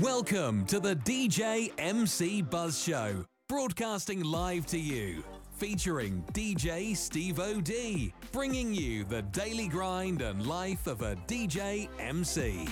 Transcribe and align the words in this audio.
Welcome 0.00 0.66
to 0.66 0.80
the 0.80 0.96
DJ 0.96 1.70
MC 1.78 2.42
Buzz 2.42 2.82
Show, 2.82 3.24
broadcasting 3.48 4.24
live 4.24 4.66
to 4.66 4.76
you, 4.76 5.22
featuring 5.56 6.24
DJ 6.32 6.96
Steve 6.96 7.38
OD, 7.38 8.12
bringing 8.32 8.74
you 8.74 9.04
the 9.04 9.22
daily 9.22 9.68
grind 9.68 10.20
and 10.20 10.48
life 10.48 10.88
of 10.88 11.02
a 11.02 11.14
DJ 11.28 11.88
MC. 12.00 12.66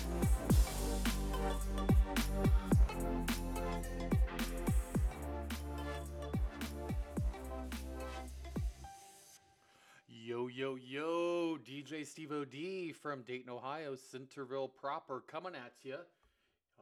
Yo, 10.09 10.49
yo, 10.49 10.75
yo, 10.75 11.57
DJ 11.65 12.05
Steve 12.05 12.33
OD 12.33 12.97
from 12.97 13.23
Dayton, 13.23 13.49
Ohio, 13.49 13.95
Centerville 13.95 14.67
proper, 14.67 15.23
coming 15.29 15.55
at 15.55 15.73
you. 15.85 15.99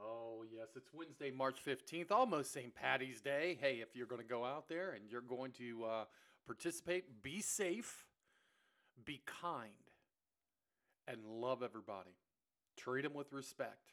Oh, 0.03 0.45
yes, 0.51 0.69
it's 0.77 0.89
Wednesday, 0.95 1.31
March 1.31 1.59
15th, 1.67 2.11
almost 2.11 2.53
St. 2.53 2.75
Patty's 2.75 3.21
Day. 3.21 3.59
Hey, 3.61 3.81
if 3.83 3.95
you're 3.95 4.07
going 4.07 4.23
to 4.23 4.27
go 4.27 4.45
out 4.45 4.69
there 4.69 4.93
and 4.93 5.05
you're 5.11 5.21
going 5.21 5.53
to 5.53 5.85
uh, 5.85 6.05
participate, 6.47 7.23
be 7.23 7.41
safe, 7.43 8.07
be 9.05 9.21
kind, 9.27 9.71
and 11.07 11.19
love 11.25 11.63
everybody. 11.63 12.17
Treat 12.79 13.03
them 13.03 13.13
with 13.13 13.33
respect. 13.33 13.93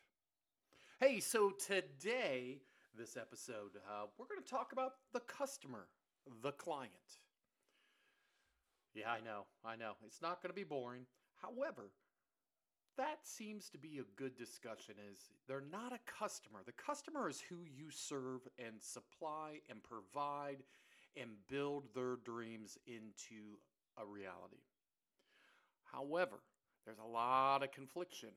Hey, 1.00 1.20
so 1.20 1.52
today, 1.52 2.62
this 2.98 3.18
episode, 3.18 3.72
uh, 3.88 4.06
we're 4.18 4.28
going 4.28 4.42
to 4.42 4.50
talk 4.50 4.72
about 4.72 4.94
the 5.14 5.20
customer, 5.20 5.88
the 6.42 6.54
client. 6.54 6.94
Yeah, 8.94 9.12
I 9.12 9.20
know. 9.20 9.46
I 9.66 9.76
know. 9.76 9.94
It's 10.06 10.22
not 10.22 10.42
going 10.42 10.52
to 10.52 10.56
be 10.56 10.64
boring. 10.64 11.06
However, 11.42 11.92
that 12.98 13.20
seems 13.24 13.70
to 13.70 13.78
be 13.78 14.00
a 14.00 14.22
good 14.22 14.36
discussion 14.36 14.96
is 15.12 15.30
they're 15.48 15.64
not 15.72 15.94
a 15.94 16.00
customer. 16.20 16.60
The 16.66 16.72
customer 16.72 17.30
is 17.30 17.42
who 17.42 17.58
you 17.66 17.90
serve 17.90 18.42
and 18.58 18.82
supply 18.82 19.62
and 19.70 19.80
provide 19.84 20.64
and 21.16 21.32
build 21.50 21.86
their 21.96 22.18
dreams 22.18 22.78
into 22.86 23.58
a 23.98 24.06
reality. 24.06 24.62
However, 25.92 26.40
there's 26.86 27.00
a 27.00 27.08
lot 27.08 27.64
of 27.64 27.72
confliction. 27.72 28.30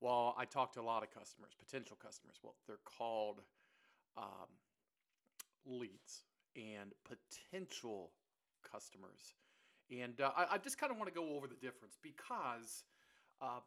Well, 0.00 0.34
I 0.38 0.44
talk 0.44 0.72
to 0.74 0.80
a 0.80 0.82
lot 0.82 1.02
of 1.02 1.10
customers, 1.10 1.52
potential 1.58 1.96
customers. 2.00 2.36
Well, 2.42 2.54
they're 2.66 2.76
called 2.84 3.40
um, 4.16 4.48
leads 5.66 6.24
and 6.56 6.92
potential 7.04 8.10
customers. 8.70 9.34
And 9.90 10.20
uh, 10.20 10.30
I, 10.36 10.46
I, 10.52 10.58
just 10.58 10.78
kind 10.78 10.92
of 10.92 10.98
want 10.98 11.08
to 11.08 11.14
go 11.14 11.34
over 11.34 11.46
the 11.46 11.54
difference 11.54 11.96
because 12.02 12.84
uh, 13.40 13.60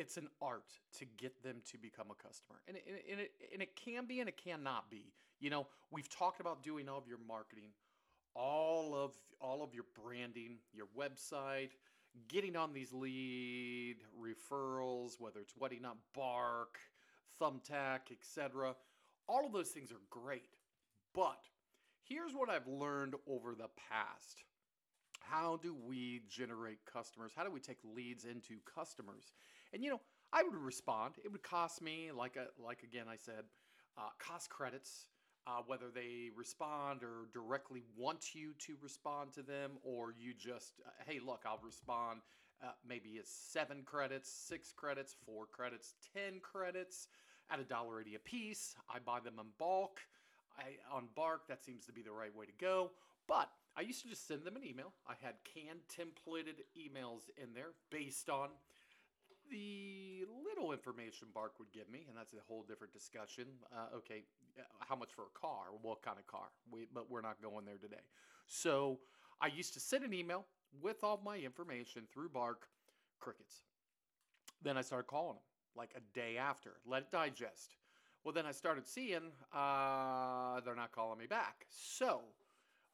it's 0.00 0.16
an 0.16 0.28
art 0.40 0.72
to 0.98 1.04
get 1.18 1.42
them 1.42 1.56
to 1.70 1.76
become 1.76 2.06
a 2.10 2.14
customer, 2.14 2.60
and 2.66 2.76
it, 2.78 2.84
and 3.10 3.20
it 3.20 3.32
and 3.52 3.60
it 3.62 3.76
can 3.76 4.06
be 4.06 4.20
and 4.20 4.28
it 4.28 4.42
cannot 4.42 4.90
be. 4.90 5.12
You 5.38 5.50
know, 5.50 5.66
we've 5.90 6.08
talked 6.08 6.40
about 6.40 6.62
doing 6.62 6.88
all 6.88 6.98
of 6.98 7.06
your 7.06 7.18
marketing, 7.28 7.68
all 8.34 8.94
of 8.94 9.12
all 9.40 9.62
of 9.62 9.74
your 9.74 9.84
branding, 10.02 10.56
your 10.72 10.86
website, 10.98 11.70
getting 12.28 12.56
on 12.56 12.72
these 12.72 12.92
lead 12.94 13.96
referrals, 14.18 15.20
whether 15.20 15.40
it's 15.40 15.52
Wedding 15.58 15.82
Knot 15.82 15.98
Bark, 16.14 16.78
Thumbtack, 17.40 18.10
etc. 18.10 18.74
All 19.28 19.46
of 19.46 19.52
those 19.52 19.68
things 19.68 19.92
are 19.92 20.00
great, 20.08 20.56
but 21.14 21.44
here's 22.02 22.32
what 22.32 22.48
I've 22.48 22.66
learned 22.66 23.16
over 23.28 23.54
the 23.54 23.68
past 23.90 24.44
how 25.20 25.60
do 25.62 25.76
we 25.86 26.22
generate 26.28 26.78
customers? 26.90 27.32
How 27.36 27.44
do 27.44 27.50
we 27.50 27.60
take 27.60 27.78
leads 27.94 28.24
into 28.24 28.56
customers? 28.74 29.32
And 29.72 29.82
you 29.82 29.90
know, 29.90 30.00
I 30.32 30.42
would 30.42 30.54
respond. 30.54 31.14
It 31.24 31.32
would 31.32 31.42
cost 31.42 31.82
me, 31.82 32.10
like 32.16 32.36
a, 32.36 32.46
like 32.62 32.82
again 32.82 33.06
I 33.10 33.16
said, 33.16 33.44
uh, 33.98 34.10
cost 34.18 34.50
credits. 34.50 35.06
Uh, 35.46 35.62
whether 35.66 35.86
they 35.92 36.28
respond 36.36 37.02
or 37.02 37.26
directly 37.32 37.82
want 37.96 38.34
you 38.34 38.52
to 38.58 38.76
respond 38.82 39.32
to 39.32 39.42
them, 39.42 39.72
or 39.82 40.12
you 40.18 40.34
just, 40.34 40.74
uh, 40.86 40.90
hey, 41.08 41.18
look, 41.18 41.44
I'll 41.46 41.58
respond. 41.64 42.20
Uh, 42.62 42.72
maybe 42.86 43.10
it's 43.10 43.32
seven 43.32 43.82
credits, 43.86 44.30
six 44.30 44.70
credits, 44.70 45.16
four 45.24 45.46
credits, 45.46 45.94
ten 46.14 46.40
credits 46.40 47.08
at 47.50 47.58
a 47.58 47.64
dollar 47.64 48.02
eighty 48.02 48.16
a 48.16 48.18
piece. 48.18 48.74
I 48.88 48.98
buy 48.98 49.20
them 49.20 49.38
in 49.40 49.46
bulk. 49.58 50.00
I, 50.58 50.94
on 50.94 51.08
Bark, 51.16 51.48
that 51.48 51.64
seems 51.64 51.86
to 51.86 51.92
be 51.92 52.02
the 52.02 52.12
right 52.12 52.34
way 52.36 52.44
to 52.44 52.52
go. 52.60 52.90
But 53.26 53.48
I 53.76 53.80
used 53.80 54.02
to 54.02 54.10
just 54.10 54.28
send 54.28 54.44
them 54.44 54.56
an 54.56 54.64
email. 54.64 54.92
I 55.08 55.14
had 55.22 55.36
canned 55.44 55.80
templated 55.88 56.60
emails 56.76 57.30
in 57.42 57.54
there 57.54 57.72
based 57.90 58.28
on 58.28 58.50
the 59.50 60.24
little 60.44 60.72
information 60.72 61.28
Bark 61.34 61.58
would 61.58 61.72
give 61.72 61.90
me, 61.90 62.06
and 62.08 62.16
that's 62.16 62.32
a 62.32 62.36
whole 62.46 62.62
different 62.62 62.92
discussion. 62.92 63.44
Uh, 63.72 63.96
okay, 63.96 64.24
uh, 64.58 64.62
how 64.80 64.96
much 64.96 65.10
for 65.14 65.22
a 65.22 65.38
car? 65.38 65.66
What 65.82 66.02
kind 66.02 66.18
of 66.18 66.26
car? 66.26 66.48
We, 66.70 66.86
but 66.92 67.10
we're 67.10 67.20
not 67.20 67.42
going 67.42 67.64
there 67.64 67.78
today. 67.78 68.02
So 68.46 68.98
I 69.40 69.48
used 69.48 69.74
to 69.74 69.80
send 69.80 70.04
an 70.04 70.14
email 70.14 70.46
with 70.80 71.02
all 71.02 71.20
my 71.24 71.38
information 71.38 72.02
through 72.12 72.30
Bark, 72.30 72.68
crickets. 73.18 73.62
Then 74.62 74.76
I 74.76 74.82
started 74.82 75.06
calling 75.06 75.34
them 75.34 75.42
like 75.76 75.90
a 75.96 76.00
day 76.18 76.36
after, 76.36 76.72
let 76.86 77.02
it 77.02 77.12
digest. 77.12 77.76
Well, 78.24 78.34
then 78.34 78.44
I 78.44 78.52
started 78.52 78.86
seeing 78.86 79.32
uh, 79.52 80.60
they're 80.60 80.74
not 80.74 80.92
calling 80.92 81.18
me 81.18 81.26
back. 81.26 81.66
So 81.70 82.20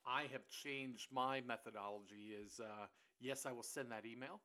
I 0.06 0.22
have 0.32 0.48
changed 0.48 1.08
my 1.12 1.40
methodology. 1.40 2.34
Is 2.40 2.60
uh, 2.60 2.86
yes, 3.20 3.44
I 3.44 3.52
will 3.52 3.64
send 3.64 3.90
that 3.90 4.06
email 4.06 4.40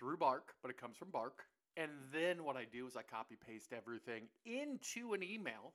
through 0.00 0.16
Bark, 0.16 0.54
but 0.62 0.70
it 0.70 0.80
comes 0.80 0.96
from 0.96 1.10
Bark. 1.10 1.44
And 1.76 1.90
then 2.12 2.42
what 2.42 2.56
I 2.56 2.64
do 2.64 2.86
is 2.86 2.96
I 2.96 3.02
copy 3.02 3.36
paste 3.46 3.72
everything 3.76 4.24
into 4.44 5.12
an 5.12 5.22
email, 5.22 5.74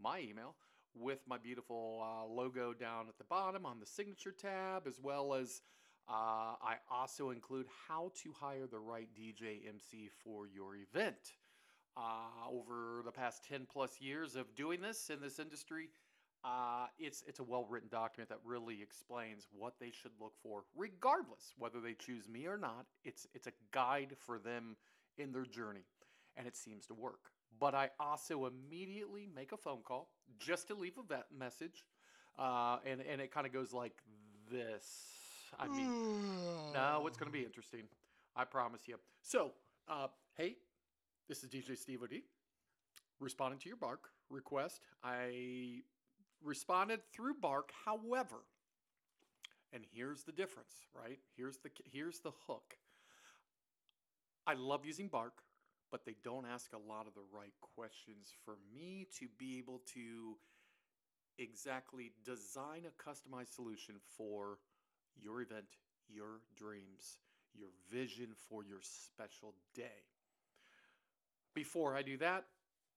my 0.00 0.20
email, 0.20 0.54
with 0.94 1.18
my 1.28 1.36
beautiful 1.36 2.02
uh, 2.02 2.32
logo 2.32 2.72
down 2.72 3.08
at 3.08 3.18
the 3.18 3.24
bottom 3.24 3.66
on 3.66 3.80
the 3.80 3.86
signature 3.86 4.32
tab, 4.32 4.86
as 4.86 4.98
well 5.02 5.34
as 5.34 5.60
uh, 6.08 6.54
I 6.62 6.76
also 6.90 7.30
include 7.30 7.66
how 7.88 8.12
to 8.22 8.32
hire 8.32 8.66
the 8.70 8.78
right 8.78 9.08
DJ 9.18 9.68
MC 9.68 10.08
for 10.24 10.46
your 10.46 10.76
event. 10.76 11.34
Uh, 11.98 12.52
over 12.52 13.00
the 13.06 13.10
past 13.10 13.42
10 13.48 13.66
plus 13.72 14.02
years 14.02 14.36
of 14.36 14.54
doing 14.54 14.82
this 14.82 15.08
in 15.08 15.18
this 15.18 15.38
industry, 15.38 15.88
uh, 16.46 16.86
it's 16.96 17.24
it's 17.26 17.40
a 17.40 17.42
well 17.42 17.66
written 17.68 17.88
document 17.90 18.28
that 18.28 18.38
really 18.44 18.80
explains 18.80 19.48
what 19.50 19.74
they 19.80 19.90
should 19.90 20.12
look 20.20 20.34
for, 20.40 20.62
regardless 20.76 21.54
whether 21.58 21.80
they 21.80 21.94
choose 21.94 22.28
me 22.28 22.46
or 22.46 22.56
not. 22.56 22.86
It's 23.04 23.26
it's 23.34 23.48
a 23.48 23.52
guide 23.72 24.14
for 24.16 24.38
them 24.38 24.76
in 25.18 25.32
their 25.32 25.44
journey, 25.44 25.86
and 26.36 26.46
it 26.46 26.56
seems 26.56 26.86
to 26.86 26.94
work. 26.94 27.30
But 27.58 27.74
I 27.74 27.90
also 27.98 28.46
immediately 28.46 29.28
make 29.34 29.50
a 29.50 29.56
phone 29.56 29.80
call 29.82 30.10
just 30.38 30.68
to 30.68 30.74
leave 30.74 30.98
a 30.98 31.02
vet 31.02 31.26
message, 31.36 31.84
uh, 32.38 32.78
and 32.86 33.00
and 33.00 33.20
it 33.20 33.32
kind 33.32 33.46
of 33.46 33.52
goes 33.52 33.72
like 33.72 33.94
this. 34.48 34.84
I 35.58 35.66
mean, 35.66 36.72
no, 36.72 37.04
it's 37.08 37.16
going 37.16 37.30
to 37.30 37.36
be 37.36 37.44
interesting. 37.44 37.82
I 38.36 38.44
promise 38.44 38.82
you. 38.86 38.96
So, 39.22 39.52
uh, 39.88 40.08
hey, 40.36 40.56
this 41.28 41.42
is 41.42 41.50
DJ 41.50 41.76
Steve 41.76 42.02
OD 42.04 42.20
responding 43.18 43.58
to 43.60 43.68
your 43.68 43.78
bark 43.78 44.10
request. 44.30 44.82
I 45.02 45.80
responded 46.42 47.00
through 47.12 47.34
Bark. 47.40 47.70
However, 47.84 48.42
and 49.72 49.84
here's 49.92 50.24
the 50.24 50.32
difference, 50.32 50.74
right? 50.94 51.18
Here's 51.36 51.58
the 51.58 51.70
here's 51.84 52.20
the 52.20 52.32
hook. 52.46 52.76
I 54.46 54.54
love 54.54 54.84
using 54.84 55.08
Bark, 55.08 55.42
but 55.90 56.04
they 56.04 56.14
don't 56.22 56.46
ask 56.46 56.72
a 56.72 56.92
lot 56.92 57.06
of 57.06 57.14
the 57.14 57.24
right 57.32 57.52
questions 57.74 58.32
for 58.44 58.56
me 58.74 59.06
to 59.18 59.26
be 59.38 59.58
able 59.58 59.82
to 59.94 60.36
exactly 61.38 62.12
design 62.24 62.84
a 62.86 63.10
customized 63.10 63.54
solution 63.54 63.96
for 64.16 64.58
your 65.20 65.42
event, 65.42 65.66
your 66.08 66.40
dreams, 66.56 67.18
your 67.54 67.68
vision 67.90 68.28
for 68.48 68.64
your 68.64 68.80
special 68.82 69.54
day. 69.74 70.04
Before 71.54 71.96
I 71.96 72.02
do 72.02 72.16
that, 72.18 72.44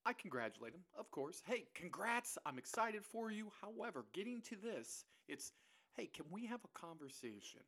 I 0.06 0.14
congratulate 0.14 0.74
him, 0.74 0.82
of 0.98 1.12
course. 1.12 1.42
Hey, 1.46 1.66
congrats. 1.76 2.38
I'm 2.46 2.58
excited 2.58 3.04
for 3.06 3.32
you. 3.32 3.52
However, 3.62 4.06
getting 4.14 4.42
to 4.44 4.56
this, 4.56 5.06
it's 5.28 5.52
hey, 5.96 6.08
can 6.08 6.26
we 6.32 6.46
have 6.46 6.62
a 6.64 6.80
conversation? 6.80 7.62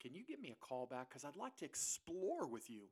Can 0.00 0.14
you 0.14 0.22
give 0.24 0.40
me 0.40 0.50
a 0.50 0.64
call 0.64 0.86
back? 0.86 1.08
Because 1.08 1.24
I'd 1.24 1.36
like 1.36 1.56
to 1.56 1.64
explore 1.64 2.46
with 2.46 2.70
you 2.70 2.82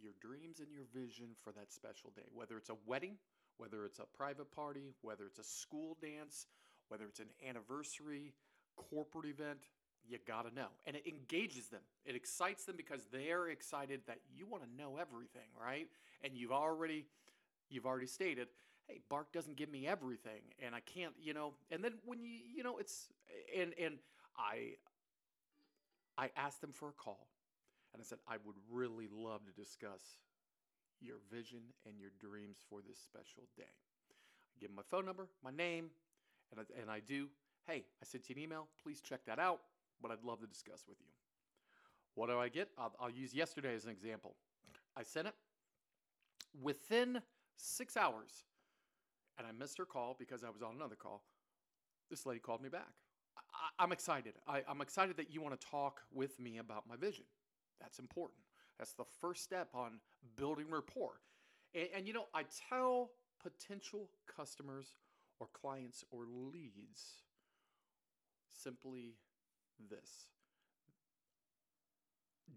your 0.00 0.12
dreams 0.20 0.60
and 0.60 0.68
your 0.72 0.84
vision 0.94 1.28
for 1.42 1.52
that 1.52 1.72
special 1.72 2.10
day, 2.14 2.22
whether 2.32 2.56
it's 2.56 2.70
a 2.70 2.76
wedding, 2.86 3.16
whether 3.56 3.84
it's 3.84 3.98
a 3.98 4.16
private 4.16 4.50
party, 4.52 4.94
whether 5.02 5.26
it's 5.26 5.38
a 5.38 5.44
school 5.44 5.96
dance, 6.00 6.46
whether 6.88 7.04
it's 7.04 7.20
an 7.20 7.30
anniversary, 7.46 8.32
corporate 8.76 9.26
event, 9.26 9.58
you 10.08 10.18
got 10.26 10.48
to 10.48 10.54
know. 10.54 10.68
And 10.86 10.96
it 10.96 11.06
engages 11.06 11.68
them. 11.68 11.80
It 12.04 12.16
excites 12.16 12.64
them 12.64 12.76
because 12.76 13.06
they're 13.12 13.48
excited 13.48 14.00
that 14.06 14.18
you 14.34 14.46
want 14.46 14.64
to 14.64 14.76
know 14.76 14.96
everything, 14.96 15.48
right? 15.60 15.88
And 16.24 16.36
you've 16.36 16.52
already 16.52 17.06
you've 17.72 17.86
already 17.86 18.06
stated, 18.06 18.48
hey, 18.86 19.00
Bark 19.08 19.32
doesn't 19.32 19.56
give 19.56 19.70
me 19.70 19.86
everything, 19.86 20.42
and 20.64 20.74
I 20.74 20.80
can't, 20.80 21.14
you 21.20 21.34
know. 21.34 21.54
And 21.70 21.82
then 21.82 21.94
when 22.04 22.22
you, 22.22 22.38
you 22.56 22.62
know, 22.62 22.78
it's 22.78 23.08
and 23.58 23.72
and 23.82 23.98
I, 24.36 24.74
I 26.18 26.30
asked 26.36 26.60
them 26.60 26.72
for 26.72 26.88
a 26.88 26.92
call, 26.92 27.28
and 27.92 28.00
I 28.00 28.04
said 28.04 28.18
I 28.28 28.36
would 28.44 28.56
really 28.70 29.08
love 29.10 29.40
to 29.46 29.52
discuss 29.52 30.02
your 31.00 31.16
vision 31.32 31.60
and 31.86 31.98
your 31.98 32.10
dreams 32.20 32.58
for 32.68 32.80
this 32.86 32.98
special 32.98 33.42
day. 33.56 33.64
I 33.64 34.60
give 34.60 34.68
them 34.68 34.76
my 34.76 34.82
phone 34.82 35.04
number, 35.04 35.28
my 35.42 35.50
name, 35.50 35.90
and 36.50 36.60
I, 36.60 36.80
and 36.80 36.90
I 36.90 37.00
do, 37.00 37.28
hey, 37.66 37.84
I 38.00 38.04
sent 38.04 38.28
you 38.28 38.36
an 38.36 38.42
email. 38.42 38.68
Please 38.82 39.00
check 39.00 39.24
that 39.26 39.38
out, 39.38 39.60
but 40.00 40.10
I'd 40.10 40.24
love 40.24 40.40
to 40.40 40.46
discuss 40.46 40.84
with 40.88 40.98
you. 41.00 41.06
What 42.14 42.28
do 42.28 42.38
I 42.38 42.48
get? 42.48 42.68
I'll, 42.78 42.94
I'll 43.00 43.10
use 43.10 43.34
yesterday 43.34 43.74
as 43.74 43.84
an 43.84 43.90
example. 43.90 44.34
I 44.96 45.02
sent 45.02 45.26
it 45.28 45.34
within 46.62 47.22
six 47.56 47.96
hours, 47.96 48.44
and 49.38 49.46
I 49.46 49.52
missed 49.52 49.78
her 49.78 49.84
call 49.84 50.16
because 50.18 50.44
I 50.44 50.50
was 50.50 50.62
on 50.62 50.76
another 50.76 50.96
call. 50.96 51.22
This 52.10 52.26
lady 52.26 52.40
called 52.40 52.62
me 52.62 52.68
back. 52.68 52.92
I, 53.78 53.84
am 53.84 53.92
excited. 53.92 54.34
I, 54.46 54.62
I'm 54.68 54.80
excited 54.80 55.16
that 55.16 55.32
you 55.32 55.40
want 55.40 55.58
to 55.58 55.66
talk 55.66 56.00
with 56.12 56.38
me 56.38 56.58
about 56.58 56.84
my 56.88 56.96
vision. 56.96 57.24
That's 57.80 57.98
important. 57.98 58.40
That's 58.78 58.92
the 58.92 59.04
first 59.20 59.42
step 59.42 59.68
on 59.74 60.00
building 60.36 60.66
rapport. 60.70 61.20
And, 61.74 61.88
and 61.96 62.06
you 62.06 62.12
know, 62.12 62.26
I 62.34 62.44
tell 62.68 63.10
potential 63.42 64.08
customers 64.34 64.96
or 65.40 65.48
clients 65.52 66.04
or 66.10 66.26
leads 66.26 67.22
simply 68.48 69.14
this. 69.90 70.28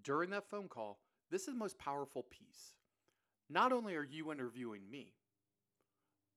During 0.04 0.30
that 0.32 0.50
phone 0.50 0.68
call, 0.68 1.00
this 1.32 1.42
is 1.42 1.48
the 1.48 1.60
most 1.60 1.80
powerful 1.80 2.24
piece. 2.24 2.76
Not 3.50 3.72
only 3.72 3.96
are 3.96 4.04
you 4.04 4.32
interviewing 4.32 4.82
me, 4.90 5.14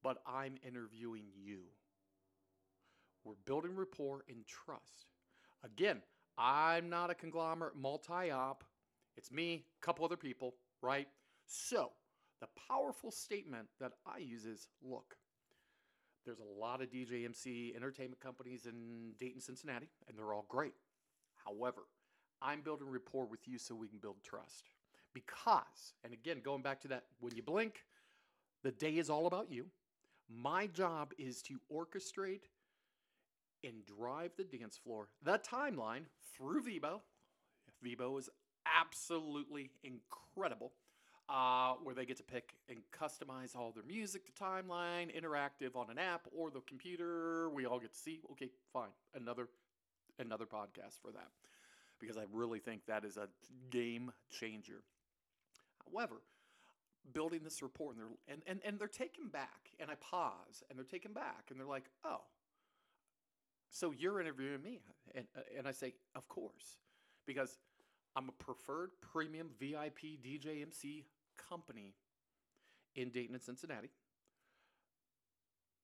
but 0.02 0.19
I'm 0.26 0.56
interviewing 0.66 1.25
you. 1.34 1.60
We're 3.25 3.34
building 3.46 3.75
rapport 3.75 4.25
and 4.28 4.46
trust. 4.46 5.06
Again, 5.64 6.02
I'm 6.37 6.88
not 6.88 7.10
a 7.10 7.14
conglomerate 7.14 7.76
multi 7.76 8.31
op. 8.31 8.64
It's 9.16 9.32
me, 9.32 9.64
a 9.82 9.84
couple 9.84 10.05
other 10.05 10.16
people, 10.16 10.55
right? 10.82 11.08
So, 11.46 11.90
the 12.40 12.49
powerful 12.69 13.10
statement 13.10 13.69
that 13.81 13.93
I 14.06 14.19
use 14.19 14.44
is 14.44 14.69
look, 14.82 15.16
there's 16.25 16.38
a 16.40 16.60
lot 16.60 16.82
of 16.82 16.90
DJMC 16.90 17.75
entertainment 17.75 18.20
companies 18.20 18.66
in 18.66 19.12
Dayton, 19.19 19.40
Cincinnati, 19.40 19.88
and 20.06 20.16
they're 20.16 20.32
all 20.32 20.46
great. 20.49 20.75
However, 21.44 21.82
I'm 22.40 22.60
building 22.60 22.88
rapport 22.88 23.26
with 23.26 23.49
you 23.49 23.58
so 23.58 23.75
we 23.75 23.88
can 23.88 23.99
build 23.99 24.16
trust. 24.22 24.70
Because, 25.26 25.94
and 26.05 26.12
again, 26.12 26.41
going 26.44 26.62
back 26.62 26.81
to 26.82 26.88
that, 26.88 27.05
when 27.20 27.35
you 27.35 27.43
blink, 27.43 27.85
the 28.62 28.70
day 28.70 28.99
is 28.99 29.11
all 29.11 29.26
about 29.26 29.50
you. 29.50 29.67
My 30.29 30.67
job 30.67 31.12
is 31.19 31.43
to 31.43 31.59
orchestrate 31.73 32.43
and 33.65 33.85
drive 33.87 34.32
the 34.37 34.44
dance 34.44 34.76
floor, 34.76 35.09
the 35.23 35.38
timeline 35.38 36.03
through 36.37 36.62
Vibo. 36.62 37.00
Vibo 37.85 38.19
is 38.19 38.29
absolutely 38.67 39.70
incredible. 39.82 40.73
Uh, 41.31 41.75
where 41.82 41.94
they 41.94 42.06
get 42.06 42.17
to 42.17 42.23
pick 42.23 42.55
and 42.70 42.79
customize 42.91 43.55
all 43.55 43.70
their 43.70 43.85
music, 43.85 44.23
the 44.25 44.32
timeline, 44.32 45.15
interactive 45.15 45.76
on 45.76 45.91
an 45.91 45.99
app 45.99 46.26
or 46.35 46.49
the 46.50 46.61
computer. 46.67 47.50
We 47.50 47.67
all 47.67 47.79
get 47.79 47.93
to 47.93 47.99
see. 47.99 48.23
Okay, 48.32 48.49
fine. 48.73 48.88
Another 49.15 49.49
another 50.19 50.47
podcast 50.47 51.03
for 51.03 51.12
that 51.12 51.29
because 52.00 52.17
I 52.17 52.25
really 52.32 52.61
think 52.61 52.87
that 52.87 53.05
is 53.05 53.19
a 53.19 53.29
game 53.70 54.11
changer. 54.31 54.82
However, 55.87 56.17
building 57.13 57.41
this 57.43 57.63
rapport 57.63 57.93
and 57.93 58.01
they're 58.01 58.35
and, 58.35 58.43
and, 58.47 58.61
and 58.65 58.79
they're 58.79 58.89
taken 58.89 59.29
back 59.29 59.71
and 59.81 59.91
I 59.91 59.95
pause 59.97 60.63
and 60.69 60.79
they're 60.79 60.85
taken 60.85 61.13
back 61.13 61.47
and 61.51 61.59
they're 61.59 61.67
like, 61.67 61.89
oh, 62.05 62.23
so 63.71 63.93
you're 63.97 64.21
interviewing 64.21 64.63
me. 64.63 64.81
And, 65.15 65.27
and 65.57 65.67
I 65.67 65.73
say, 65.73 65.95
of 66.15 66.29
course, 66.29 66.79
because 67.27 67.59
I'm 68.17 68.29
a 68.29 68.33
preferred 68.33 68.91
premium 69.01 69.51
VIP 69.59 70.23
DJ 70.25 70.63
MC 70.63 71.05
company 71.49 71.95
in 72.97 73.11
Dayton 73.11 73.35
and 73.35 73.43
Cincinnati. 73.43 73.91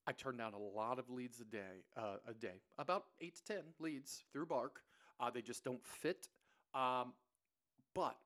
I 0.07 0.11
turn 0.11 0.37
down 0.37 0.53
a 0.53 0.59
lot 0.59 0.99
of 0.99 1.09
leads 1.09 1.39
a 1.39 1.45
day, 1.45 1.83
uh, 1.97 2.17
a 2.27 2.33
day, 2.33 2.61
about 2.77 3.05
eight 3.21 3.37
to 3.37 3.43
ten 3.43 3.63
leads 3.79 4.23
through 4.31 4.45
Bark. 4.45 4.81
Uh, 5.19 5.31
they 5.31 5.41
just 5.41 5.63
don't 5.63 5.83
fit. 5.83 6.27
Um, 6.75 7.13
but 7.95 8.17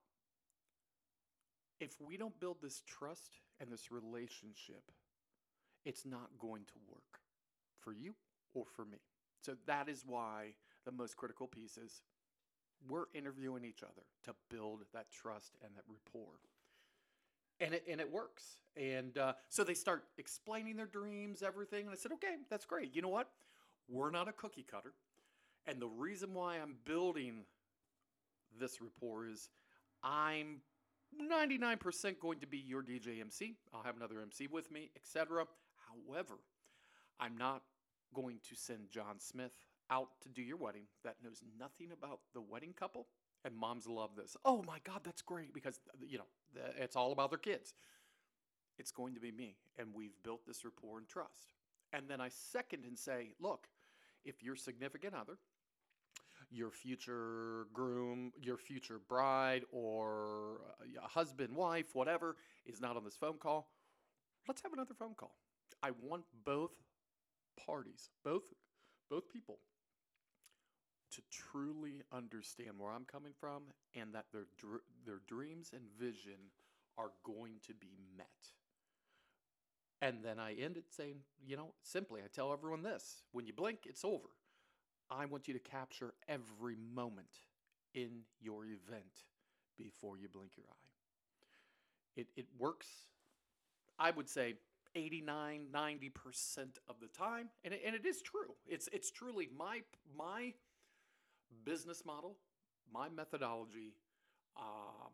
if 1.80 2.00
we 2.02 2.18
don't 2.18 2.38
build 2.40 2.58
this 2.62 2.82
trust 2.86 3.40
and 3.60 3.72
this 3.72 3.92
relationship, 3.92 4.92
it's 5.86 6.06
not 6.06 6.30
going 6.40 6.64
to 6.66 6.74
work 6.90 7.20
for 7.80 7.94
you 7.94 8.14
or 8.54 8.66
for 8.76 8.86
me. 8.86 9.00
So 9.42 9.56
that 9.66 9.88
is 9.88 10.04
why 10.06 10.54
the 10.86 10.92
most 10.92 11.16
critical 11.16 11.48
piece 11.48 11.78
is 11.78 12.02
we're 12.88 13.06
interviewing 13.14 13.66
each 13.66 13.84
other 13.84 14.04
to 14.24 14.34
build 14.50 14.82
that 14.94 15.12
trust 15.12 15.58
and 15.64 15.72
that 15.76 15.84
rapport. 15.88 16.40
And 17.62 17.74
it, 17.74 17.84
and 17.90 18.00
it 18.00 18.10
works. 18.10 18.60
And 18.78 19.18
uh, 19.18 19.34
so 19.50 19.64
they 19.64 19.74
start 19.74 20.06
explaining 20.18 20.78
their 20.78 20.86
dreams, 20.86 21.44
everything. 21.44 21.82
And 21.82 21.92
I 21.92 21.96
said, 21.96 22.14
okay, 22.14 22.36
that's 22.50 22.66
great. 22.66 22.96
You 22.96 23.02
know 23.02 23.10
what? 23.10 23.30
We're 23.90 24.12
not 24.12 24.28
a 24.30 24.32
cookie 24.32 24.66
cutter. 24.70 24.94
And 25.68 25.82
the 25.82 25.88
reason 25.88 26.34
why 26.34 26.58
I'm 26.58 26.76
building 26.86 27.44
this 28.58 28.82
rapport 28.82 29.28
is 29.28 29.50
I'm 30.04 30.62
99% 31.18 32.20
going 32.20 32.40
to 32.40 32.48
be 32.48 32.58
your 32.58 32.82
DJ 32.82 33.22
MC. 33.22 33.56
I'll 33.74 33.84
have 33.84 33.96
another 33.96 34.22
MC 34.22 34.48
with 34.48 34.72
me, 34.72 34.90
etc. 34.96 35.46
However, 35.88 36.36
I'm 37.20 37.38
not 37.38 37.64
going 38.14 38.40
to 38.50 38.56
send 38.56 38.90
John 38.90 39.20
Smith 39.20 39.52
out 39.92 40.10
to 40.22 40.30
do 40.30 40.42
your 40.42 40.58
wedding 40.58 40.84
that 41.04 41.16
knows 41.24 41.44
nothing 41.60 41.92
about 41.92 42.20
the 42.34 42.42
wedding 42.42 42.74
couple. 42.78 43.08
And 43.46 43.56
moms 43.56 43.88
love 43.88 44.12
this. 44.18 44.36
Oh 44.44 44.64
my 44.68 44.80
God, 44.84 45.02
that's 45.04 45.22
great 45.22 45.54
because, 45.54 45.80
you 46.06 46.18
know, 46.18 46.26
it's 46.78 46.96
all 46.98 47.14
about 47.14 47.30
their 47.30 47.40
kids. 47.40 47.74
It's 48.78 48.92
going 48.92 49.14
to 49.14 49.22
be 49.22 49.32
me. 49.32 49.56
And 49.78 49.94
we've 49.94 50.16
built 50.24 50.46
this 50.46 50.66
rapport 50.66 50.98
and 50.98 51.08
trust. 51.08 51.54
And 51.94 52.08
then 52.08 52.20
I 52.20 52.30
second 52.30 52.84
and 52.86 53.00
say, 53.00 53.34
look, 53.40 53.68
if 54.26 54.44
your 54.44 54.58
significant 54.58 55.16
other, 55.16 55.38
your 56.52 56.70
future 56.70 57.68
groom, 57.74 58.34
your 58.42 58.58
future 58.58 59.00
bride, 59.08 59.64
or 59.72 60.49
husband, 61.10 61.56
wife, 61.56 61.88
whatever, 61.94 62.36
is 62.66 62.82
not 62.82 62.96
on 62.98 63.04
this 63.04 63.16
phone 63.16 63.38
call, 63.38 63.70
let's 64.48 64.62
have 64.62 64.74
another 64.74 64.94
phone 64.94 65.16
call. 65.16 65.36
I 65.82 65.92
want 66.02 66.24
both 66.46 66.72
parties, 67.66 68.10
both 68.24 68.44
both 69.10 69.30
people 69.32 69.60
to 71.12 71.22
truly 71.32 72.04
understand 72.12 72.72
where 72.78 72.92
I'm 72.92 73.06
coming 73.06 73.34
from 73.40 73.64
and 73.96 74.14
that 74.14 74.26
their 74.32 74.46
dr- 74.58 74.84
their 75.06 75.22
dreams 75.28 75.72
and 75.74 75.84
vision 76.00 76.52
are 76.98 77.12
going 77.24 77.56
to 77.66 77.74
be 77.74 77.98
met. 78.18 78.28
And 80.02 80.24
then 80.24 80.40
I 80.40 80.54
end 80.54 80.78
it 80.78 80.86
saying, 80.90 81.18
you 81.46 81.58
know, 81.58 81.74
simply 81.82 82.22
I 82.22 82.28
tell 82.34 82.54
everyone 82.54 82.84
this, 82.84 83.24
when 83.32 83.46
you 83.48 83.54
blink 83.54 83.80
it's 83.86 84.06
over. 84.06 84.30
I 85.10 85.26
want 85.26 85.48
you 85.48 85.56
to 85.56 85.60
capture 85.60 86.14
every 86.28 86.76
moment 86.76 87.40
in 87.96 88.22
your 88.40 88.66
event 88.66 89.26
before 89.78 90.18
you 90.18 90.28
blink 90.30 90.52
your 90.56 90.68
eye. 90.70 90.89
It 92.20 92.28
it 92.36 92.48
works 92.58 92.88
I 93.98 94.12
would 94.12 94.30
say 94.30 94.56
89 94.96 95.68
90% 95.74 96.58
of 96.88 96.96
the 97.00 97.08
time 97.08 97.50
and 97.64 97.74
it, 97.74 97.82
and 97.86 97.96
it 97.96 98.06
is 98.06 98.22
true. 98.22 98.56
It's 98.68 98.90
it's 98.92 99.12
truly 99.12 99.50
my 99.58 99.82
my 100.18 100.54
business 101.66 102.06
model 102.06 102.38
my 102.92 103.08
methodology 103.10 103.94
um, 104.58 105.12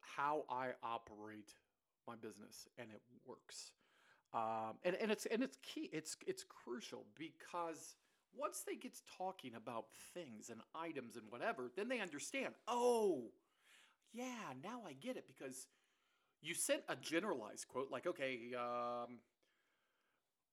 how 0.00 0.44
i 0.48 0.68
operate 0.82 1.54
my 2.06 2.14
business 2.16 2.68
and 2.78 2.88
it 2.90 3.00
works. 3.26 3.72
Um, 4.32 4.74
and, 4.84 4.96
and 4.96 5.10
it's 5.12 5.26
and 5.26 5.42
it's 5.42 5.58
key 5.62 5.88
it's 5.92 6.16
it's 6.26 6.44
crucial 6.44 7.04
because 7.16 7.94
once 8.36 8.64
they 8.66 8.74
get 8.74 8.92
talking 9.16 9.54
about 9.54 9.86
things 10.12 10.50
and 10.50 10.60
items 10.74 11.16
and 11.16 11.24
whatever 11.30 11.70
then 11.76 11.88
they 11.88 12.00
understand 12.00 12.54
oh 12.66 13.30
yeah 14.14 14.54
now 14.62 14.80
i 14.88 14.92
get 14.92 15.16
it 15.16 15.26
because 15.26 15.66
you 16.44 16.54
sent 16.54 16.82
a 16.88 16.96
generalized 16.96 17.66
quote 17.68 17.90
like, 17.90 18.06
okay, 18.06 18.38
um, 18.54 19.18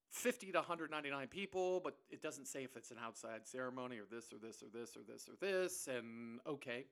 50 0.09 0.51
to 0.53 0.57
199 0.59 1.27
people, 1.27 1.81
but 1.83 1.97
it 2.09 2.21
doesn't 2.21 2.47
say 2.47 2.63
if 2.63 2.75
it's 2.77 2.91
an 2.91 2.97
outside 3.03 3.45
ceremony 3.45 3.97
or 3.97 4.05
this 4.09 4.31
or 4.31 4.37
this 4.37 4.63
or 4.63 4.67
this 4.73 4.95
or 4.95 5.01
this 5.07 5.27
or 5.27 5.35
this. 5.39 5.87
And 5.87 6.39
okay, 6.47 6.85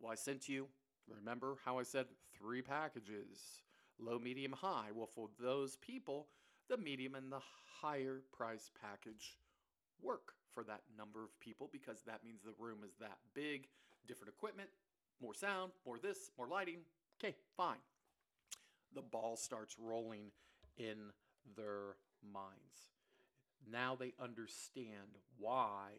well, 0.00 0.12
I 0.12 0.16
sent 0.16 0.48
you, 0.48 0.66
remember 1.08 1.56
how 1.64 1.78
I 1.78 1.84
said 1.84 2.06
three 2.36 2.62
packages 2.62 3.62
low, 3.98 4.18
medium, 4.18 4.52
high? 4.52 4.88
Well, 4.92 5.06
for 5.06 5.28
those 5.40 5.76
people, 5.76 6.26
the 6.68 6.76
medium 6.76 7.14
and 7.14 7.30
the 7.30 7.42
higher 7.80 8.22
price 8.32 8.70
package 8.80 9.38
work 10.02 10.32
for 10.52 10.64
that 10.64 10.80
number 10.98 11.22
of 11.22 11.38
people 11.38 11.68
because 11.72 12.02
that 12.06 12.24
means 12.24 12.42
the 12.42 12.54
room 12.58 12.78
is 12.84 12.94
that 12.98 13.18
big, 13.34 13.68
different 14.08 14.32
equipment, 14.34 14.68
more 15.22 15.34
sound, 15.34 15.72
more 15.86 15.98
this, 15.98 16.30
more 16.36 16.48
lighting. 16.48 16.78
Okay, 17.22 17.36
fine 17.56 17.78
the 18.94 19.02
ball 19.02 19.36
starts 19.36 19.76
rolling 19.78 20.30
in 20.76 20.96
their 21.56 21.96
minds. 22.32 22.92
Now 23.70 23.96
they 23.98 24.12
understand 24.20 25.18
why 25.38 25.90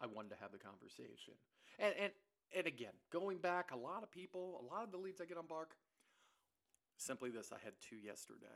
I 0.00 0.06
wanted 0.06 0.30
to 0.30 0.36
have 0.40 0.52
the 0.52 0.58
conversation. 0.58 1.34
And, 1.78 1.94
and 2.00 2.12
and 2.56 2.66
again, 2.66 2.92
going 3.12 3.38
back, 3.38 3.72
a 3.72 3.76
lot 3.76 4.02
of 4.02 4.10
people, 4.10 4.62
a 4.62 4.74
lot 4.74 4.82
of 4.82 4.90
the 4.90 4.96
leads 4.96 5.20
I 5.20 5.26
get 5.26 5.36
on 5.36 5.46
Bark, 5.46 5.76
simply 6.96 7.28
this. 7.28 7.52
I 7.52 7.62
had 7.62 7.74
two 7.78 7.96
yesterday. 7.96 8.46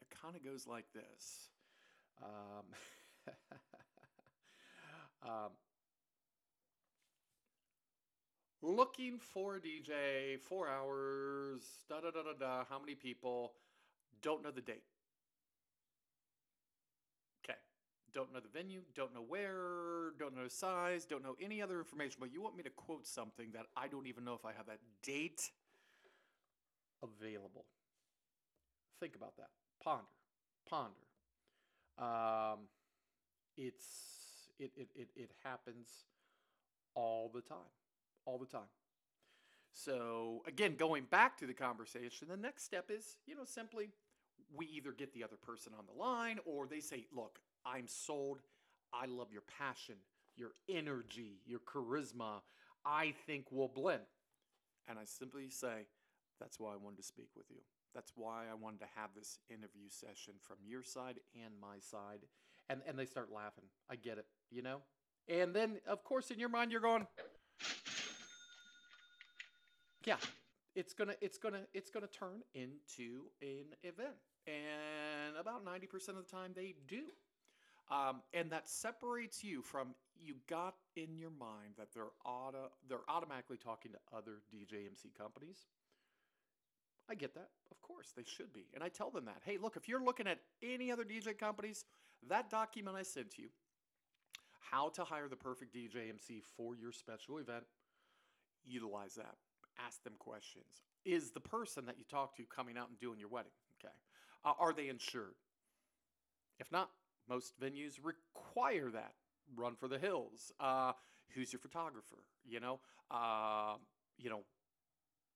It 0.00 0.08
kind 0.22 0.34
of 0.34 0.42
goes 0.42 0.66
like 0.66 0.86
this. 0.94 1.50
Um, 2.22 3.34
um, 5.22 5.50
looking 8.62 9.18
for 9.18 9.58
DJ, 9.58 10.38
four 10.40 10.68
hours, 10.68 11.62
da 11.88 12.00
da 12.00 12.10
da 12.10 12.22
da 12.22 12.32
da. 12.38 12.64
How 12.68 12.78
many 12.78 12.94
people? 12.94 13.52
Don't 14.22 14.42
know 14.42 14.50
the 14.50 14.60
date. 14.60 14.82
Okay. 17.44 17.58
Don't 18.12 18.32
know 18.32 18.40
the 18.40 18.48
venue, 18.48 18.80
don't 18.94 19.14
know 19.14 19.24
where, 19.26 20.12
don't 20.18 20.36
know 20.36 20.48
size, 20.48 21.04
don't 21.04 21.22
know 21.22 21.36
any 21.40 21.62
other 21.62 21.78
information, 21.78 22.16
but 22.20 22.32
you 22.32 22.42
want 22.42 22.56
me 22.56 22.62
to 22.64 22.70
quote 22.70 23.06
something 23.06 23.50
that 23.52 23.66
I 23.76 23.88
don't 23.88 24.06
even 24.06 24.24
know 24.24 24.34
if 24.34 24.44
I 24.44 24.52
have 24.56 24.66
that 24.66 24.80
date 25.02 25.50
available. 27.02 27.64
Think 29.00 29.14
about 29.14 29.36
that. 29.36 29.50
Ponder. 29.82 30.04
Ponder. 30.68 30.94
Um, 31.98 32.60
it's 33.56 33.84
it, 34.58 34.72
it, 34.76 34.88
it, 34.94 35.08
it 35.14 35.30
happens 35.44 35.88
all 36.94 37.30
the 37.32 37.40
time. 37.40 37.58
All 38.28 38.36
the 38.36 38.44
time. 38.44 38.68
So 39.72 40.42
again, 40.46 40.74
going 40.76 41.04
back 41.04 41.38
to 41.38 41.46
the 41.46 41.54
conversation, 41.54 42.28
the 42.28 42.36
next 42.36 42.64
step 42.64 42.90
is, 42.90 43.16
you 43.26 43.34
know, 43.34 43.44
simply 43.44 43.88
we 44.54 44.66
either 44.66 44.92
get 44.92 45.14
the 45.14 45.24
other 45.24 45.36
person 45.36 45.72
on 45.78 45.86
the 45.86 45.98
line 45.98 46.38
or 46.44 46.66
they 46.66 46.80
say, 46.80 47.06
look, 47.10 47.38
I'm 47.64 47.86
sold. 47.86 48.40
I 48.92 49.06
love 49.06 49.28
your 49.32 49.44
passion, 49.58 49.94
your 50.36 50.50
energy, 50.68 51.40
your 51.46 51.60
charisma. 51.60 52.42
I 52.84 53.14
think 53.26 53.46
we'll 53.50 53.68
blend. 53.68 54.02
And 54.88 54.98
I 54.98 55.04
simply 55.04 55.48
say, 55.48 55.86
that's 56.38 56.60
why 56.60 56.74
I 56.74 56.76
wanted 56.76 56.98
to 56.98 57.02
speak 57.02 57.30
with 57.34 57.46
you. 57.48 57.62
That's 57.94 58.12
why 58.14 58.44
I 58.50 58.54
wanted 58.54 58.80
to 58.80 58.86
have 58.94 59.10
this 59.16 59.38
interview 59.48 59.88
session 59.88 60.34
from 60.40 60.56
your 60.66 60.82
side 60.82 61.18
and 61.34 61.54
my 61.60 61.78
side. 61.80 62.26
And 62.68 62.82
and 62.86 62.98
they 62.98 63.06
start 63.06 63.30
laughing. 63.34 63.64
I 63.90 63.96
get 63.96 64.18
it, 64.18 64.26
you 64.50 64.60
know? 64.60 64.82
And 65.28 65.54
then 65.54 65.78
of 65.86 66.04
course 66.04 66.30
in 66.30 66.38
your 66.38 66.50
mind 66.50 66.72
you're 66.72 66.82
going 66.82 67.06
Yeah, 70.08 70.16
it's 70.74 70.94
to 70.94 71.16
it's 71.20 71.36
to 71.52 71.60
it's 71.74 71.90
to 71.90 72.06
turn 72.06 72.40
into 72.54 73.28
an 73.42 73.66
event. 73.82 74.16
And 74.46 75.36
about 75.38 75.62
90% 75.62 76.08
of 76.08 76.16
the 76.16 76.22
time 76.22 76.52
they 76.56 76.76
do. 76.88 77.02
Um, 77.90 78.22
and 78.32 78.50
that 78.50 78.70
separates 78.70 79.44
you 79.44 79.60
from 79.60 79.88
you 80.18 80.36
got 80.48 80.76
in 80.96 81.18
your 81.18 81.30
mind 81.38 81.74
that 81.76 81.88
they're 81.92 82.14
auto 82.24 82.70
they're 82.88 83.04
automatically 83.06 83.58
talking 83.58 83.92
to 83.92 83.98
other 84.16 84.40
DJMC 84.50 85.12
companies. 85.16 85.66
I 87.10 87.14
get 87.14 87.34
that. 87.34 87.50
Of 87.70 87.82
course, 87.82 88.14
they 88.16 88.24
should 88.24 88.54
be. 88.54 88.64
And 88.72 88.82
I 88.82 88.88
tell 88.88 89.10
them 89.10 89.26
that. 89.26 89.42
Hey, 89.44 89.58
look, 89.60 89.76
if 89.76 89.88
you're 89.88 90.02
looking 90.02 90.26
at 90.26 90.38
any 90.62 90.90
other 90.90 91.04
DJ 91.04 91.36
companies, 91.36 91.84
that 92.30 92.48
document 92.48 92.96
I 92.96 93.02
sent 93.02 93.36
you, 93.36 93.48
how 94.70 94.88
to 94.90 95.04
hire 95.04 95.28
the 95.28 95.36
perfect 95.36 95.74
DJ 95.74 96.08
MC 96.08 96.42
for 96.56 96.74
your 96.74 96.92
special 96.92 97.36
event, 97.36 97.64
utilize 98.64 99.14
that. 99.16 99.34
Ask 99.84 100.02
them 100.02 100.14
questions. 100.18 100.82
Is 101.04 101.30
the 101.30 101.40
person 101.40 101.86
that 101.86 101.98
you 101.98 102.04
talk 102.10 102.36
to 102.36 102.44
coming 102.44 102.76
out 102.76 102.88
and 102.88 102.98
doing 102.98 103.18
your 103.18 103.28
wedding? 103.28 103.52
Okay. 103.80 103.94
Uh, 104.44 104.52
are 104.58 104.72
they 104.72 104.88
insured? 104.88 105.34
If 106.58 106.70
not, 106.72 106.90
most 107.28 107.58
venues 107.60 107.94
require 108.02 108.90
that. 108.90 109.12
Run 109.56 109.76
for 109.76 109.88
the 109.88 109.98
hills. 109.98 110.52
Uh, 110.60 110.92
who's 111.34 111.52
your 111.52 111.60
photographer? 111.60 112.24
You 112.44 112.60
know, 112.60 112.80
uh, 113.10 113.74
you 114.18 114.30
know. 114.30 114.42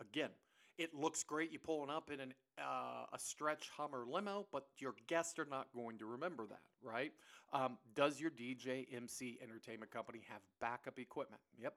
Again, 0.00 0.30
it 0.78 0.94
looks 0.94 1.22
great. 1.22 1.52
You 1.52 1.58
pulling 1.58 1.90
up 1.90 2.10
in 2.10 2.18
an, 2.18 2.34
uh, 2.58 3.06
a 3.12 3.18
stretch 3.18 3.70
Hummer 3.76 4.04
limo, 4.08 4.46
but 4.52 4.66
your 4.78 4.94
guests 5.06 5.38
are 5.38 5.46
not 5.48 5.68
going 5.74 5.98
to 5.98 6.06
remember 6.06 6.46
that, 6.46 6.62
right? 6.82 7.12
Um, 7.52 7.78
does 7.94 8.20
your 8.20 8.30
DJ, 8.30 8.86
MC, 8.94 9.38
entertainment 9.42 9.92
company 9.92 10.22
have 10.28 10.40
backup 10.60 10.98
equipment? 10.98 11.40
Yep, 11.60 11.74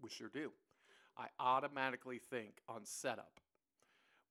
we 0.00 0.08
sure 0.08 0.30
do. 0.32 0.50
I 1.18 1.26
automatically 1.40 2.18
think 2.18 2.60
on 2.68 2.84
setup 2.84 3.40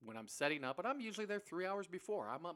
when 0.02 0.16
I'm 0.16 0.28
setting 0.28 0.64
up, 0.64 0.78
and 0.78 0.86
I'm 0.86 1.00
usually 1.00 1.26
there 1.26 1.40
three 1.40 1.66
hours 1.66 1.86
before. 1.86 2.28
I'm 2.28 2.46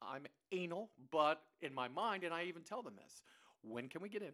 I'm 0.00 0.26
anal, 0.50 0.90
but 1.10 1.42
in 1.60 1.72
my 1.72 1.88
mind, 1.88 2.24
and 2.24 2.34
I 2.34 2.44
even 2.44 2.62
tell 2.62 2.82
them 2.82 2.94
this 2.96 3.22
when 3.62 3.88
can 3.88 4.02
we 4.02 4.08
get 4.08 4.22
in? 4.22 4.32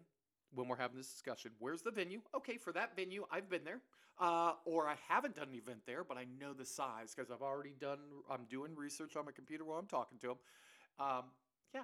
When 0.55 0.67
we're 0.67 0.77
having 0.77 0.97
this 0.97 1.11
discussion, 1.11 1.50
where's 1.59 1.83
the 1.83 1.91
venue? 1.91 2.21
Okay, 2.35 2.57
for 2.57 2.73
that 2.73 2.97
venue, 2.97 3.27
I've 3.31 3.50
been 3.50 3.65
there, 3.65 3.81
uh, 4.19 4.53
or 4.65 4.88
I 4.88 4.95
haven't 5.07 5.37
done 5.37 5.49
an 5.53 5.55
event 5.55 5.81
there, 5.87 6.05
but 6.05 6.17
I 6.17 6.25
know 6.41 6.55
the 6.55 6.65
size 6.65 7.15
because 7.15 7.31
I've 7.31 7.43
already 7.43 7.75
done. 7.79 7.99
I'm 8.31 8.47
doing 8.49 8.75
research 8.75 9.15
on 9.17 9.27
my 9.27 9.33
computer 9.33 9.65
while 9.65 9.79
I'm 9.79 9.87
talking 9.87 10.19
to 10.21 10.29
them. 10.29 10.37
Um, 10.99 11.25
yeah, 11.75 11.83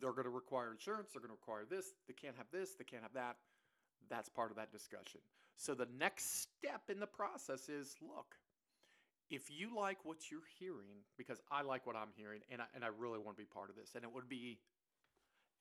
they're 0.00 0.12
going 0.12 0.24
to 0.24 0.30
require 0.30 0.72
insurance. 0.72 1.10
They're 1.12 1.20
going 1.20 1.28
to 1.28 1.38
require 1.38 1.66
this. 1.68 1.92
They 2.08 2.14
can't 2.14 2.36
have 2.36 2.46
this. 2.50 2.74
They 2.74 2.84
can't 2.84 3.02
have 3.02 3.12
that. 3.12 3.36
That's 4.08 4.30
part 4.30 4.50
of 4.50 4.56
that 4.56 4.72
discussion. 4.72 5.20
So 5.60 5.74
the 5.74 5.88
next 5.98 6.40
step 6.40 6.88
in 6.88 7.00
the 7.00 7.06
process 7.06 7.68
is 7.68 7.94
look, 8.00 8.34
if 9.28 9.50
you 9.50 9.76
like 9.76 9.98
what 10.04 10.30
you're 10.30 10.48
hearing, 10.58 11.04
because 11.18 11.38
I 11.52 11.60
like 11.60 11.86
what 11.86 11.96
I'm 11.96 12.08
hearing, 12.16 12.40
and 12.50 12.62
I, 12.62 12.64
and 12.74 12.82
I 12.82 12.88
really 12.88 13.18
want 13.18 13.36
to 13.36 13.42
be 13.42 13.46
part 13.46 13.68
of 13.68 13.76
this, 13.76 13.92
and 13.94 14.02
it 14.02 14.10
would 14.10 14.26
be 14.26 14.58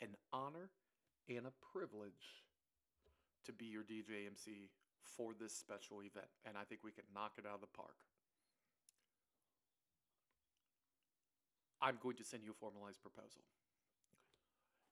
an 0.02 0.16
honor 0.32 0.70
and 1.28 1.46
a 1.46 1.52
privilege 1.76 2.48
to 3.44 3.52
be 3.52 3.66
your 3.66 3.84
DJ 3.84 4.26
MC 4.26 4.70
for 5.04 5.34
this 5.38 5.54
special 5.54 6.00
event. 6.00 6.32
And 6.46 6.56
I 6.56 6.64
think 6.64 6.80
we 6.82 6.92
can 6.92 7.04
knock 7.14 7.34
it 7.38 7.46
out 7.46 7.56
of 7.56 7.62
the 7.62 7.76
park. 7.76 8.00
I'm 11.82 11.98
going 12.02 12.16
to 12.16 12.24
send 12.24 12.44
you 12.46 12.52
a 12.52 12.54
formalized 12.54 13.02
proposal. 13.02 13.44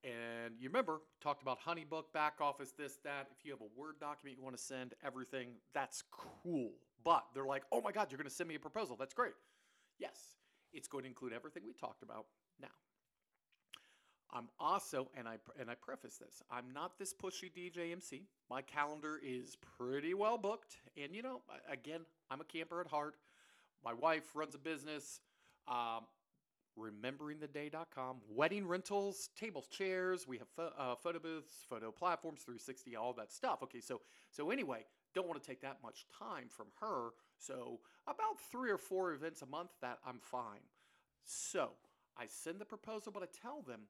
And 0.04 0.54
you 0.60 0.70
remember, 0.70 1.01
talked 1.22 1.42
about 1.42 1.60
Honeybook, 1.60 2.13
back 2.13 2.36
office, 2.39 2.72
this, 2.77 2.98
that. 3.04 3.27
If 3.38 3.46
you 3.46 3.51
have 3.51 3.62
a 3.62 3.80
Word 3.80 3.96
document 4.00 4.38
you 4.38 4.44
want 4.44 4.56
to 4.56 4.62
send, 4.62 4.94
everything, 5.04 5.50
that's 5.74 6.04
cool. 6.12 6.72
But 7.04 7.25
they're 7.34 7.46
like, 7.46 7.63
oh 7.72 7.82
my 7.82 7.92
God, 7.92 8.12
you're 8.12 8.18
going 8.18 8.30
to 8.30 8.34
send 8.36 8.48
me 8.48 8.56
a 8.56 8.60
proposal. 8.60 8.96
That's 8.98 9.13
great. 9.13 9.34
Yes, 10.00 10.38
it's 10.74 10.88
going 10.88 11.04
to 11.04 11.10
include 11.10 11.34
everything 11.34 11.63
we 11.66 11.74
talked 11.74 12.04
about 12.04 12.25
now. 12.62 12.68
I'm 14.32 14.50
also, 14.60 15.10
and 15.18 15.27
I 15.27 15.38
and 15.60 15.70
I 15.70 15.75
preface 15.75 16.18
this, 16.18 16.44
I'm 16.51 16.66
not 16.74 17.00
this 17.00 17.13
pushy 17.13 17.51
DJ 17.51 17.94
MC. 17.94 18.24
My 18.50 18.62
calendar 18.62 19.20
is 19.24 19.58
pretty 19.77 20.13
well 20.13 20.38
booked, 20.38 20.75
and 21.01 21.16
you 21.16 21.22
know, 21.22 21.42
again, 21.72 22.01
I'm 22.30 22.42
a 22.42 22.44
camper 22.44 22.82
at 22.82 22.88
heart. 22.88 23.16
My 23.84 23.94
wife 23.94 24.36
runs 24.36 24.54
a 24.54 24.58
business. 24.58 25.22
Um, 25.68 26.06
rememberingtheday.com, 26.77 28.17
wedding 28.29 28.67
rentals, 28.67 29.29
tables, 29.39 29.67
chairs. 29.67 30.27
We 30.27 30.38
have 30.38 30.48
uh, 30.57 30.96
photo 30.96 31.19
booths, 31.19 31.65
photo 31.69 31.91
platforms, 31.91 32.41
360, 32.43 32.96
all 32.96 33.13
that 33.13 33.31
stuff. 33.31 33.60
Okay, 33.63 33.81
so 33.81 34.01
so 34.29 34.51
anyway, 34.51 34.86
don't 35.13 35.27
want 35.27 35.41
to 35.41 35.48
take 35.48 35.62
that 35.62 35.77
much 35.84 36.05
time 36.17 36.46
from 36.50 36.67
her. 36.79 37.10
So 37.38 37.79
about 38.07 38.39
three 38.51 38.72
or 38.72 38.77
four 38.77 39.13
events 39.13 39.41
a 39.41 39.46
month, 39.46 39.72
that 39.81 40.00
I'm 40.05 40.19
fine. 40.19 40.62
So 41.25 41.72
I 42.17 42.25
send 42.27 42.60
the 42.60 42.65
proposal, 42.65 43.12
but 43.12 43.24
I 43.24 43.27
tell 43.41 43.62
them, 43.62 43.81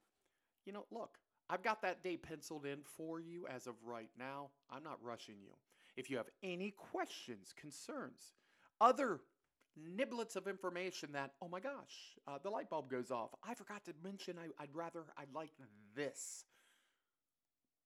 you 0.65 0.73
know, 0.73 0.85
look, 0.91 1.17
I've 1.49 1.63
got 1.63 1.81
that 1.81 2.03
day 2.03 2.17
penciled 2.17 2.65
in 2.65 2.79
for 2.83 3.19
you 3.19 3.47
as 3.47 3.67
of 3.67 3.75
right 3.85 4.09
now. 4.17 4.49
I'm 4.69 4.83
not 4.83 5.01
rushing 5.01 5.35
you. 5.41 5.53
If 5.95 6.09
you 6.09 6.17
have 6.17 6.29
any 6.43 6.71
questions, 6.71 7.53
concerns, 7.55 8.33
other 8.81 9.21
niblets 9.77 10.35
of 10.35 10.47
information 10.47 11.11
that, 11.13 11.31
oh 11.41 11.47
my 11.47 11.59
gosh, 11.59 12.17
uh, 12.27 12.37
the 12.41 12.49
light 12.49 12.69
bulb 12.69 12.89
goes 12.89 13.11
off. 13.11 13.29
I 13.47 13.53
forgot 13.53 13.85
to 13.85 13.93
mention 14.03 14.35
I, 14.37 14.63
would 14.63 14.75
rather, 14.75 15.03
I'd 15.17 15.33
like 15.33 15.51
this. 15.95 16.45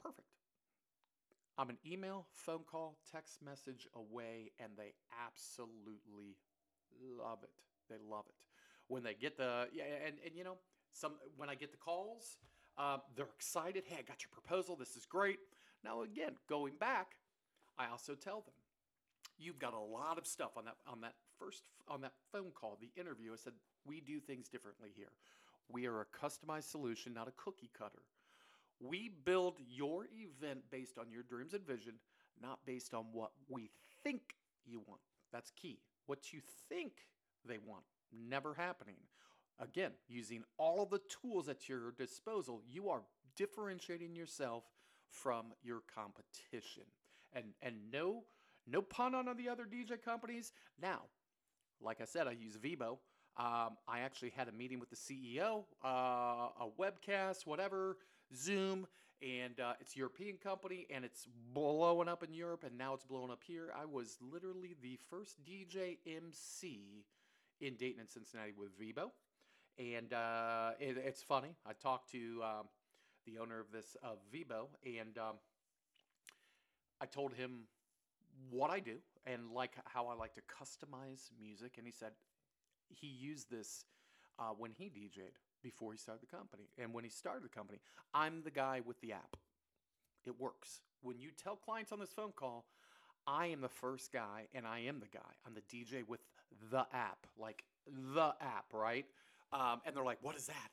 Perfect. 0.02 0.28
I'm 1.58 1.70
an 1.70 1.78
email, 1.86 2.28
phone 2.34 2.64
call, 2.70 2.98
text 3.12 3.42
message 3.44 3.88
away, 3.96 4.52
and 4.60 4.72
they 4.78 4.94
absolutely 5.26 6.38
love 7.20 7.40
it. 7.44 7.52
They 7.90 7.98
love 8.10 8.26
it. 8.28 8.36
When 8.88 9.04
they 9.04 9.14
get 9.14 9.38
the, 9.38 9.68
yeah, 9.74 9.84
and, 10.06 10.16
and 10.26 10.36
you 10.36 10.44
know, 10.44 10.58
some 10.94 11.14
when 11.38 11.50
I 11.50 11.56
get 11.56 11.72
the 11.72 11.78
calls, 11.78 12.38
uh, 12.78 12.98
they're 13.16 13.30
excited. 13.36 13.84
Hey, 13.86 13.98
I 14.00 14.02
got 14.02 14.18
your 14.22 14.32
proposal. 14.32 14.76
This 14.76 14.96
is 14.96 15.06
great. 15.06 15.40
Now, 15.84 16.02
again, 16.02 16.34
going 16.50 16.74
back, 16.80 17.16
I 17.78 17.88
also 17.92 18.16
tell 18.16 18.42
them, 18.42 18.54
you've 19.38 19.60
got 19.60 19.74
a 19.74 19.80
lot 19.80 20.18
of 20.18 20.28
stuff 20.28 20.52
on 20.58 20.66
that 20.66 20.76
on 20.88 21.02
that 21.02 21.14
first 21.44 21.64
on 21.88 22.02
that 22.02 22.14
phone 22.32 22.52
call, 22.54 22.78
the 22.80 22.92
interview, 23.00 23.34
I 23.34 23.36
said, 23.36 23.54
we 23.86 24.00
do 24.02 24.20
things 24.20 24.48
differently 24.48 24.90
here. 24.96 25.12
We 25.70 25.88
are 25.88 26.02
a 26.02 26.06
customized 26.06 26.70
solution, 26.70 27.14
not 27.14 27.28
a 27.28 27.34
cookie 27.38 27.72
cutter. 27.78 28.04
We 28.80 29.10
build 29.26 29.56
your 29.70 30.08
event 30.12 30.62
based 30.72 30.98
on 30.98 31.12
your 31.12 31.24
dreams 31.24 31.54
and 31.54 31.66
vision, 31.66 31.94
not 32.42 32.60
based 32.66 32.94
on 32.94 33.06
what 33.12 33.32
we 33.50 33.70
think 34.04 34.22
you 34.66 34.82
want. 34.88 35.02
That's 35.32 35.52
key. 35.52 35.80
What 36.08 36.34
you 36.34 36.42
think 36.68 36.94
they 37.48 37.58
want, 37.58 37.84
never 38.12 38.54
happening. 38.54 38.98
Again, 39.60 39.92
using 40.08 40.44
all 40.58 40.82
of 40.82 40.90
the 40.90 41.02
tools 41.22 41.48
at 41.48 41.70
your 41.70 41.92
disposal, 41.92 42.62
you 42.68 42.90
are 42.90 43.02
differentiating 43.36 44.16
yourself 44.16 44.64
from 45.10 45.48
your 45.64 45.82
competition. 45.94 46.84
And 47.34 47.46
and 47.62 47.76
no 47.92 48.24
No 48.68 48.82
pun 48.82 49.16
on 49.16 49.26
the 49.38 49.50
other 49.50 49.66
DJ 49.66 50.02
companies. 50.02 50.54
Now, 50.82 51.02
like 51.84 52.02
I 52.02 52.06
said, 52.06 52.28
I 52.28 52.32
use 52.32 52.58
Vibo. 52.58 52.98
Um, 53.38 53.78
I 53.88 54.00
actually 54.02 54.32
had 54.36 54.48
a 54.48 54.52
meeting 54.52 54.80
with 54.80 54.90
the 54.90 54.96
CEO, 54.96 55.64
uh, 55.84 55.88
a 55.88 56.68
webcast, 56.80 57.46
whatever, 57.46 57.98
Zoom, 58.36 58.88
and 59.22 59.60
uh, 59.60 59.74
it's 59.80 59.96
European 59.96 60.38
company, 60.38 60.86
and 60.90 61.06
it's 61.06 61.28
blowing 61.54 62.10
up 62.10 62.24
in 62.24 62.34
Europe, 62.34 62.64
and 62.66 62.78
now 62.78 62.94
it's 62.94 63.06
blowing 63.06 63.32
up 63.32 63.42
here. 63.46 63.72
I 63.76 63.86
was 63.86 64.18
literally 64.20 64.76
the 64.82 65.00
first 65.10 65.38
DJ 65.46 65.98
MC 66.06 67.06
in 67.62 67.76
Dayton 67.76 68.02
and 68.02 68.10
Cincinnati 68.10 68.54
with 68.58 68.78
Vibo, 68.78 69.12
and 69.78 70.12
uh, 70.12 70.72
it, 70.80 70.98
it's 70.98 71.24
funny. 71.24 71.56
I 71.66 71.74
talked 71.74 72.12
to 72.12 72.42
um, 72.44 72.66
the 73.26 73.40
owner 73.40 73.60
of 73.60 73.72
this 73.72 73.96
of 74.04 74.18
Vibo, 74.34 74.68
and 74.86 75.18
um, 75.18 75.36
I 77.00 77.06
told 77.06 77.34
him 77.34 77.62
what 78.50 78.72
I 78.72 78.80
do 78.80 78.98
and 79.26 79.52
like 79.54 79.72
how 79.86 80.08
I 80.08 80.16
like 80.16 80.34
to 80.36 80.42
customize 80.42 81.30
music, 81.40 81.76
and 81.78 81.86
he 81.86 81.94
said 81.94 82.12
he 82.90 83.08
used 83.08 83.50
this 83.50 83.86
uh, 84.40 84.52
when 84.58 84.72
he 84.72 84.86
DJ'd 84.86 85.38
before 85.62 85.92
he 85.92 85.98
started 85.98 86.22
the 86.22 86.36
company. 86.36 86.64
And 86.78 86.94
when 86.94 87.04
he 87.04 87.10
started 87.10 87.44
the 87.44 87.50
company, 87.50 87.80
I'm 88.14 88.42
the 88.44 88.52
guy 88.52 88.82
with 88.86 89.00
the 89.02 89.14
app. 89.14 89.38
It 90.26 90.40
works. 90.40 90.82
When 91.02 91.20
you 91.20 91.30
tell 91.32 91.56
clients 91.56 91.92
on 91.92 92.00
this 92.00 92.14
phone 92.14 92.32
call, 92.36 92.66
I 93.28 93.48
am 93.48 93.62
the 93.62 93.70
first 93.70 94.12
guy 94.12 94.48
and 94.54 94.66
I 94.66 94.80
am 94.80 95.00
the 95.00 95.08
guy. 95.08 95.20
I'm 95.46 95.54
the 95.54 95.62
DJ 95.62 96.08
with 96.08 96.22
the 96.72 96.86
app, 96.94 97.28
like 97.40 97.64
the 97.88 98.34
app, 98.42 98.66
right? 98.74 99.06
Um, 99.54 99.82
and 99.86 99.96
they're 99.96 100.04
like, 100.04 100.20
what 100.22 100.36
is 100.36 100.48
that? 100.48 100.70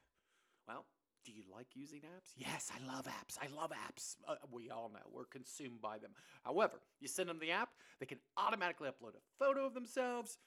Well, 0.67 0.85
do 1.28 1.35
you 1.35 1.42
like 1.54 1.66
using 1.75 2.00
apps? 2.00 2.32
Yes, 2.37 2.70
I 2.75 2.90
love 2.90 3.06
apps. 3.06 3.37
I 3.40 3.54
love 3.54 3.70
apps. 3.70 4.16
Uh, 4.26 4.37
we 4.50 4.70
all 4.70 4.90
know 4.92 5.04
we're 5.12 5.26
consumed 5.26 5.82
by 5.82 5.99
them. 5.99 6.12
However, 6.42 6.80
you 7.00 7.08
send 7.08 7.28
them 7.28 7.38
the 7.38 7.50
app, 7.50 7.68
they 8.00 8.06
can 8.06 8.18
automatically 8.38 8.88
upload 8.88 9.11
a 9.11 9.44
photo 9.44 9.66
of 9.66 9.75
themselves, 9.75 10.38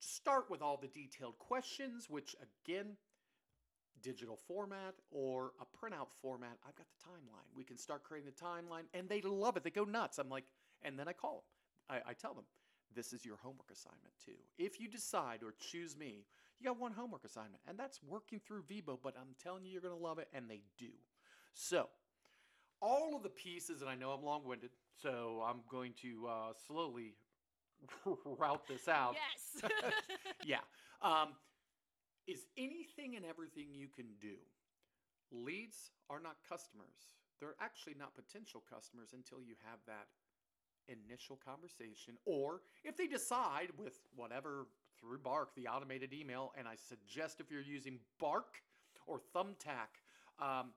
start 0.00 0.50
with 0.50 0.60
all 0.60 0.76
the 0.76 0.88
detailed 0.88 1.38
questions, 1.38 2.10
which 2.10 2.36
again, 2.66 2.96
digital 4.02 4.38
format 4.46 4.94
or 5.10 5.52
a 5.60 5.64
printout 5.64 6.10
format, 6.20 6.58
I've 6.68 6.76
got 6.76 6.86
the 6.88 7.10
timeline. 7.10 7.48
We 7.56 7.64
can 7.64 7.78
start 7.78 8.04
creating 8.04 8.30
the 8.36 8.44
timeline 8.44 8.84
and 8.92 9.08
they 9.08 9.22
love 9.22 9.56
it. 9.56 9.64
They 9.64 9.70
go 9.70 9.84
nuts. 9.84 10.18
I'm 10.18 10.28
like, 10.28 10.44
and 10.82 10.98
then 10.98 11.08
I 11.08 11.14
call 11.14 11.44
them. 11.88 11.96
I, 12.04 12.10
I 12.10 12.12
tell 12.12 12.34
them, 12.34 12.44
this 12.94 13.14
is 13.14 13.24
your 13.24 13.38
homework 13.38 13.70
assignment 13.72 14.12
too. 14.22 14.36
If 14.58 14.78
you 14.78 14.88
decide 14.88 15.42
or 15.42 15.54
choose 15.58 15.96
me, 15.96 16.26
you 16.60 16.66
got 16.66 16.78
one 16.78 16.92
homework 16.92 17.24
assignment, 17.24 17.62
and 17.68 17.78
that's 17.78 18.00
working 18.02 18.40
through 18.46 18.62
Vibo, 18.62 18.98
but 19.02 19.14
I'm 19.20 19.34
telling 19.42 19.64
you, 19.64 19.72
you're 19.72 19.80
going 19.82 19.96
to 19.96 20.02
love 20.02 20.18
it, 20.18 20.28
and 20.32 20.48
they 20.48 20.62
do. 20.78 20.90
So, 21.52 21.88
all 22.80 23.16
of 23.16 23.22
the 23.22 23.30
pieces, 23.30 23.80
and 23.80 23.90
I 23.90 23.94
know 23.94 24.10
I'm 24.10 24.24
long 24.24 24.44
winded, 24.44 24.70
so 25.00 25.42
I'm 25.46 25.60
going 25.70 25.92
to 26.02 26.26
uh, 26.26 26.52
slowly 26.66 27.14
route 28.24 28.62
this 28.68 28.88
out. 28.88 29.14
Yes. 29.62 29.70
yeah. 30.44 30.60
Um, 31.02 31.30
is 32.26 32.46
anything 32.56 33.16
and 33.16 33.24
everything 33.24 33.68
you 33.72 33.88
can 33.88 34.06
do. 34.20 34.36
Leads 35.30 35.90
are 36.08 36.20
not 36.20 36.36
customers. 36.48 37.16
They're 37.40 37.56
actually 37.60 37.94
not 37.98 38.14
potential 38.14 38.62
customers 38.68 39.10
until 39.12 39.40
you 39.40 39.54
have 39.68 39.78
that 39.86 40.06
initial 40.88 41.38
conversation. 41.44 42.14
Or 42.24 42.60
if 42.84 42.96
they 42.96 43.06
decide 43.06 43.68
with 43.76 43.98
whatever 44.14 44.66
through 45.04 45.18
Bark, 45.18 45.54
the 45.54 45.68
automated 45.68 46.12
email, 46.12 46.52
and 46.56 46.66
I 46.66 46.76
suggest 46.76 47.40
if 47.40 47.50
you're 47.50 47.60
using 47.60 47.98
Bark 48.18 48.62
or 49.06 49.20
Thumbtack, 49.34 50.00
um, 50.40 50.70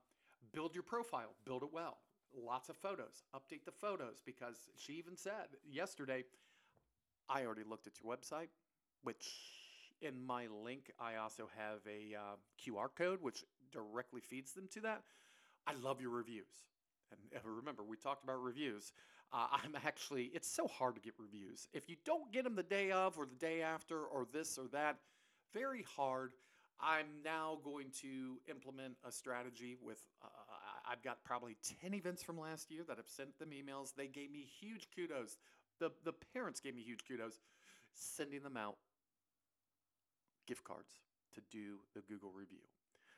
build 0.52 0.74
your 0.74 0.82
profile, 0.82 1.34
build 1.44 1.62
it 1.62 1.70
well. 1.72 1.98
Lots 2.36 2.68
of 2.68 2.76
photos, 2.76 3.22
update 3.34 3.64
the 3.64 3.72
photos 3.72 4.20
because 4.24 4.68
she 4.76 4.94
even 4.94 5.16
said 5.16 5.56
yesterday, 5.68 6.24
I 7.28 7.44
already 7.44 7.64
looked 7.68 7.86
at 7.86 7.94
your 8.02 8.14
website, 8.14 8.48
which 9.02 9.26
in 10.02 10.24
my 10.24 10.46
link, 10.46 10.92
I 11.00 11.16
also 11.16 11.48
have 11.56 11.80
a 11.86 12.14
uh, 12.14 12.36
QR 12.62 12.88
code 12.94 13.20
which 13.22 13.44
directly 13.72 14.20
feeds 14.20 14.52
them 14.52 14.68
to 14.72 14.80
that. 14.82 15.02
I 15.66 15.72
love 15.82 16.00
your 16.00 16.10
reviews. 16.10 16.46
And 17.10 17.42
remember, 17.44 17.82
we 17.82 17.96
talked 17.96 18.24
about 18.24 18.42
reviews. 18.42 18.92
Uh, 19.32 19.46
I'm 19.52 19.74
actually, 19.84 20.30
it's 20.34 20.50
so 20.50 20.66
hard 20.66 20.94
to 20.94 21.00
get 21.00 21.14
reviews. 21.18 21.68
If 21.72 21.88
you 21.88 21.96
don't 22.04 22.32
get 22.32 22.44
them 22.44 22.56
the 22.56 22.62
day 22.62 22.90
of 22.92 23.18
or 23.18 23.26
the 23.26 23.34
day 23.34 23.62
after 23.62 24.00
or 24.00 24.26
this 24.32 24.58
or 24.58 24.68
that, 24.68 24.96
very 25.52 25.84
hard. 25.96 26.32
I'm 26.80 27.06
now 27.24 27.58
going 27.64 27.90
to 28.02 28.38
implement 28.48 28.94
a 29.06 29.10
strategy 29.10 29.76
with, 29.82 30.00
uh, 30.22 30.28
I've 30.88 31.02
got 31.02 31.24
probably 31.24 31.56
10 31.82 31.92
events 31.92 32.22
from 32.22 32.38
last 32.38 32.70
year 32.70 32.82
that 32.86 32.96
have 32.96 33.08
sent 33.08 33.36
them 33.38 33.50
emails. 33.50 33.94
They 33.96 34.06
gave 34.06 34.30
me 34.30 34.46
huge 34.60 34.86
kudos. 34.94 35.38
The, 35.80 35.90
the 36.04 36.12
parents 36.34 36.60
gave 36.60 36.76
me 36.76 36.82
huge 36.82 37.00
kudos, 37.06 37.40
sending 37.94 38.42
them 38.42 38.56
out 38.56 38.76
gift 40.46 40.64
cards 40.64 40.92
to 41.34 41.40
do 41.50 41.78
the 41.94 42.00
Google 42.00 42.30
review. 42.30 42.62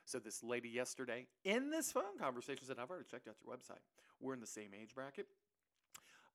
So 0.04 0.18
this 0.18 0.42
lady 0.42 0.68
yesterday 0.68 1.26
in 1.44 1.70
this 1.70 1.92
phone 1.92 2.18
conversation 2.18 2.66
said, 2.66 2.78
I've 2.80 2.90
already 2.90 3.06
checked 3.08 3.28
out 3.28 3.36
your 3.44 3.54
website. 3.54 3.82
We're 4.20 4.34
in 4.34 4.40
the 4.40 4.46
same 4.46 4.70
age 4.80 4.94
bracket. 4.94 5.26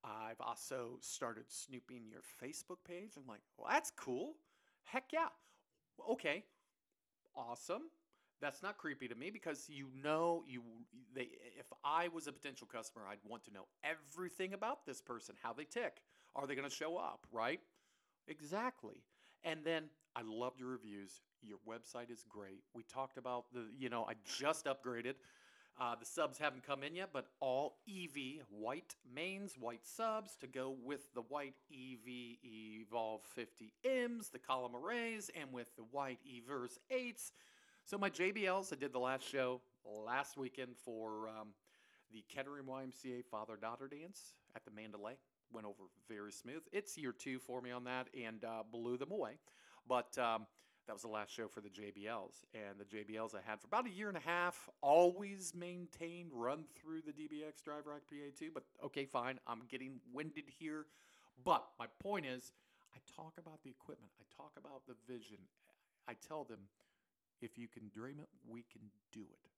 I've 0.06 0.40
also 0.40 0.98
started 1.02 1.46
snooping 1.50 2.04
your 2.10 2.22
Facebook 2.22 2.78
page. 2.88 3.14
I'm 3.18 3.28
like, 3.28 3.42
well, 3.58 3.68
that's 3.72 3.92
cool. 3.92 4.36
Heck 4.84 5.06
yeah. 5.12 5.28
Okay. 6.10 6.44
Awesome. 7.36 7.84
That's 8.42 8.62
not 8.62 8.78
creepy 8.78 9.08
to 9.08 9.16
me 9.16 9.30
because 9.32 9.66
you 9.70 9.88
know 10.04 10.44
you 10.48 10.62
they 11.14 11.30
if 11.58 11.66
I 11.84 12.10
was 12.10 12.28
a 12.28 12.32
potential 12.32 12.68
customer, 12.72 13.06
I'd 13.10 13.18
want 13.26 13.44
to 13.46 13.54
know 13.54 13.66
everything 13.84 14.54
about 14.54 14.86
this 14.86 15.02
person, 15.02 15.36
how 15.42 15.54
they 15.54 15.64
tick. 15.64 16.02
Are 16.36 16.46
they 16.46 16.56
going 16.56 16.70
to 16.70 16.76
show 16.76 16.98
up, 16.98 17.26
right? 17.32 17.62
Exactly. 18.28 19.04
And 19.44 19.62
then 19.64 19.86
I 20.16 20.22
loved 20.26 20.60
your 20.60 20.70
reviews. 20.70 21.22
Your 21.42 21.60
website 21.68 22.12
is 22.12 22.26
great. 22.28 22.64
We 22.74 22.84
talked 22.84 23.18
about 23.18 23.46
the, 23.54 23.68
you 23.78 23.90
know, 23.90 24.06
I 24.10 24.14
just 24.40 24.66
upgraded. 24.66 25.14
Uh, 25.78 25.94
the 26.00 26.06
subs 26.06 26.38
haven't 26.38 26.66
come 26.66 26.84
in 26.84 26.96
yet, 26.96 27.10
but 27.12 27.28
all 27.42 27.80
EV 27.90 28.46
white 28.50 28.96
mains, 29.14 29.56
white 29.60 29.86
subs 29.86 30.38
to 30.38 30.48
go 30.48 30.74
with 30.84 31.14
the 31.14 31.22
white 31.22 31.56
EV 31.70 32.38
Evolve 32.44 33.22
50Ms, 33.38 34.32
the 34.32 34.40
column 34.40 34.74
arrays, 34.74 35.30
and 35.40 35.52
with 35.52 35.76
the 35.76 35.84
white 35.92 36.20
Everse 36.26 36.78
8s. 36.90 37.32
So 37.84 37.98
my 37.98 38.10
JBLs, 38.10 38.72
I 38.72 38.78
did 38.78 38.94
the 38.94 39.00
last 39.00 39.30
show 39.30 39.60
last 39.86 40.38
weekend 40.38 40.78
for 40.78 41.28
um, 41.28 41.50
the 42.14 42.24
Kettering 42.30 42.64
YMCA 42.64 43.26
father-daughter 43.30 43.90
dance 43.90 44.34
at 44.56 44.64
the 44.64 44.72
Mandalay. 44.72 45.16
Went 45.52 45.68
over 45.68 45.84
very 46.08 46.32
smooth. 46.32 46.64
It's 46.72 46.98
year 46.98 47.12
two 47.12 47.38
for 47.38 47.62
me 47.62 47.72
on 47.72 47.84
that 47.84 48.08
and 48.20 48.44
uh, 48.46 48.64
blew 48.72 48.98
them 48.98 49.12
away. 49.12 49.40
But 49.88 50.18
um, 50.18 50.48
that 50.88 50.94
was 50.94 51.02
the 51.02 51.08
last 51.08 51.32
show 51.32 51.48
for 51.48 51.62
the 51.62 51.70
JBLs. 51.70 52.44
And 52.54 52.80
the 52.80 52.86
JBLs 52.86 53.36
I 53.36 53.40
had 53.48 53.60
for 53.60 53.68
about 53.68 53.88
a 53.88 53.90
year 53.90 54.08
and 54.08 54.18
a 54.18 54.22
half, 54.22 54.70
always 54.82 55.54
maintained, 55.56 56.30
run 56.34 56.66
through 56.76 57.02
the 57.02 57.12
DBX 57.12 57.64
Drive 57.64 57.88
Rack 57.88 58.02
PA2. 58.12 58.50
But 58.54 58.64
okay, 58.84 59.06
fine, 59.06 59.40
I'm 59.48 59.62
getting 59.70 60.00
winded 60.14 60.46
here. 60.60 60.86
But 61.44 61.66
my 61.80 61.88
point 62.02 62.26
is, 62.26 62.52
I 62.94 63.00
talk 63.16 63.34
about 63.38 63.64
the 63.64 63.70
equipment, 63.70 64.12
I 64.20 64.24
talk 64.36 64.52
about 64.58 64.84
the 64.88 64.96
vision. 65.12 65.38
I 66.08 66.14
tell 66.28 66.44
them, 66.44 66.60
if 67.42 67.58
you 67.58 67.68
can 67.68 67.90
dream 67.94 68.20
it, 68.20 68.30
we 68.48 68.64
can 68.72 68.82
do 69.12 69.22
it 69.22 69.50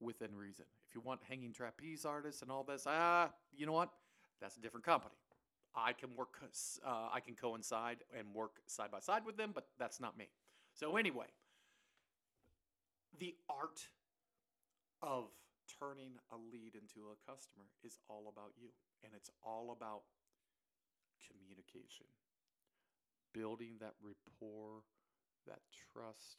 within 0.00 0.34
reason. 0.36 0.64
If 0.88 0.94
you 0.94 1.00
want 1.00 1.20
hanging 1.28 1.52
trapeze 1.52 2.04
artists 2.04 2.42
and 2.42 2.50
all 2.50 2.62
this, 2.62 2.84
ah, 2.86 3.30
you 3.56 3.66
know 3.66 3.72
what? 3.72 3.90
That's 4.40 4.56
a 4.56 4.60
different 4.60 4.86
company. 4.86 5.14
I 5.78 5.92
can 5.92 6.10
work, 6.16 6.36
uh, 6.84 7.08
I 7.12 7.20
can 7.20 7.34
coincide 7.34 7.98
and 8.16 8.34
work 8.34 8.60
side 8.66 8.90
by 8.90 9.00
side 9.00 9.24
with 9.24 9.36
them, 9.36 9.52
but 9.54 9.66
that's 9.78 10.00
not 10.00 10.16
me. 10.18 10.28
So 10.74 10.96
anyway, 10.96 11.26
the 13.18 13.34
art 13.48 13.80
of 15.02 15.24
turning 15.78 16.18
a 16.32 16.36
lead 16.36 16.74
into 16.74 17.08
a 17.10 17.30
customer 17.30 17.66
is 17.84 17.98
all 18.08 18.32
about 18.32 18.52
you, 18.60 18.68
and 19.04 19.12
it's 19.14 19.30
all 19.44 19.76
about 19.76 20.02
communication, 21.26 22.06
building 23.32 23.76
that 23.80 23.94
rapport, 24.02 24.82
that 25.46 25.60
trust, 25.92 26.38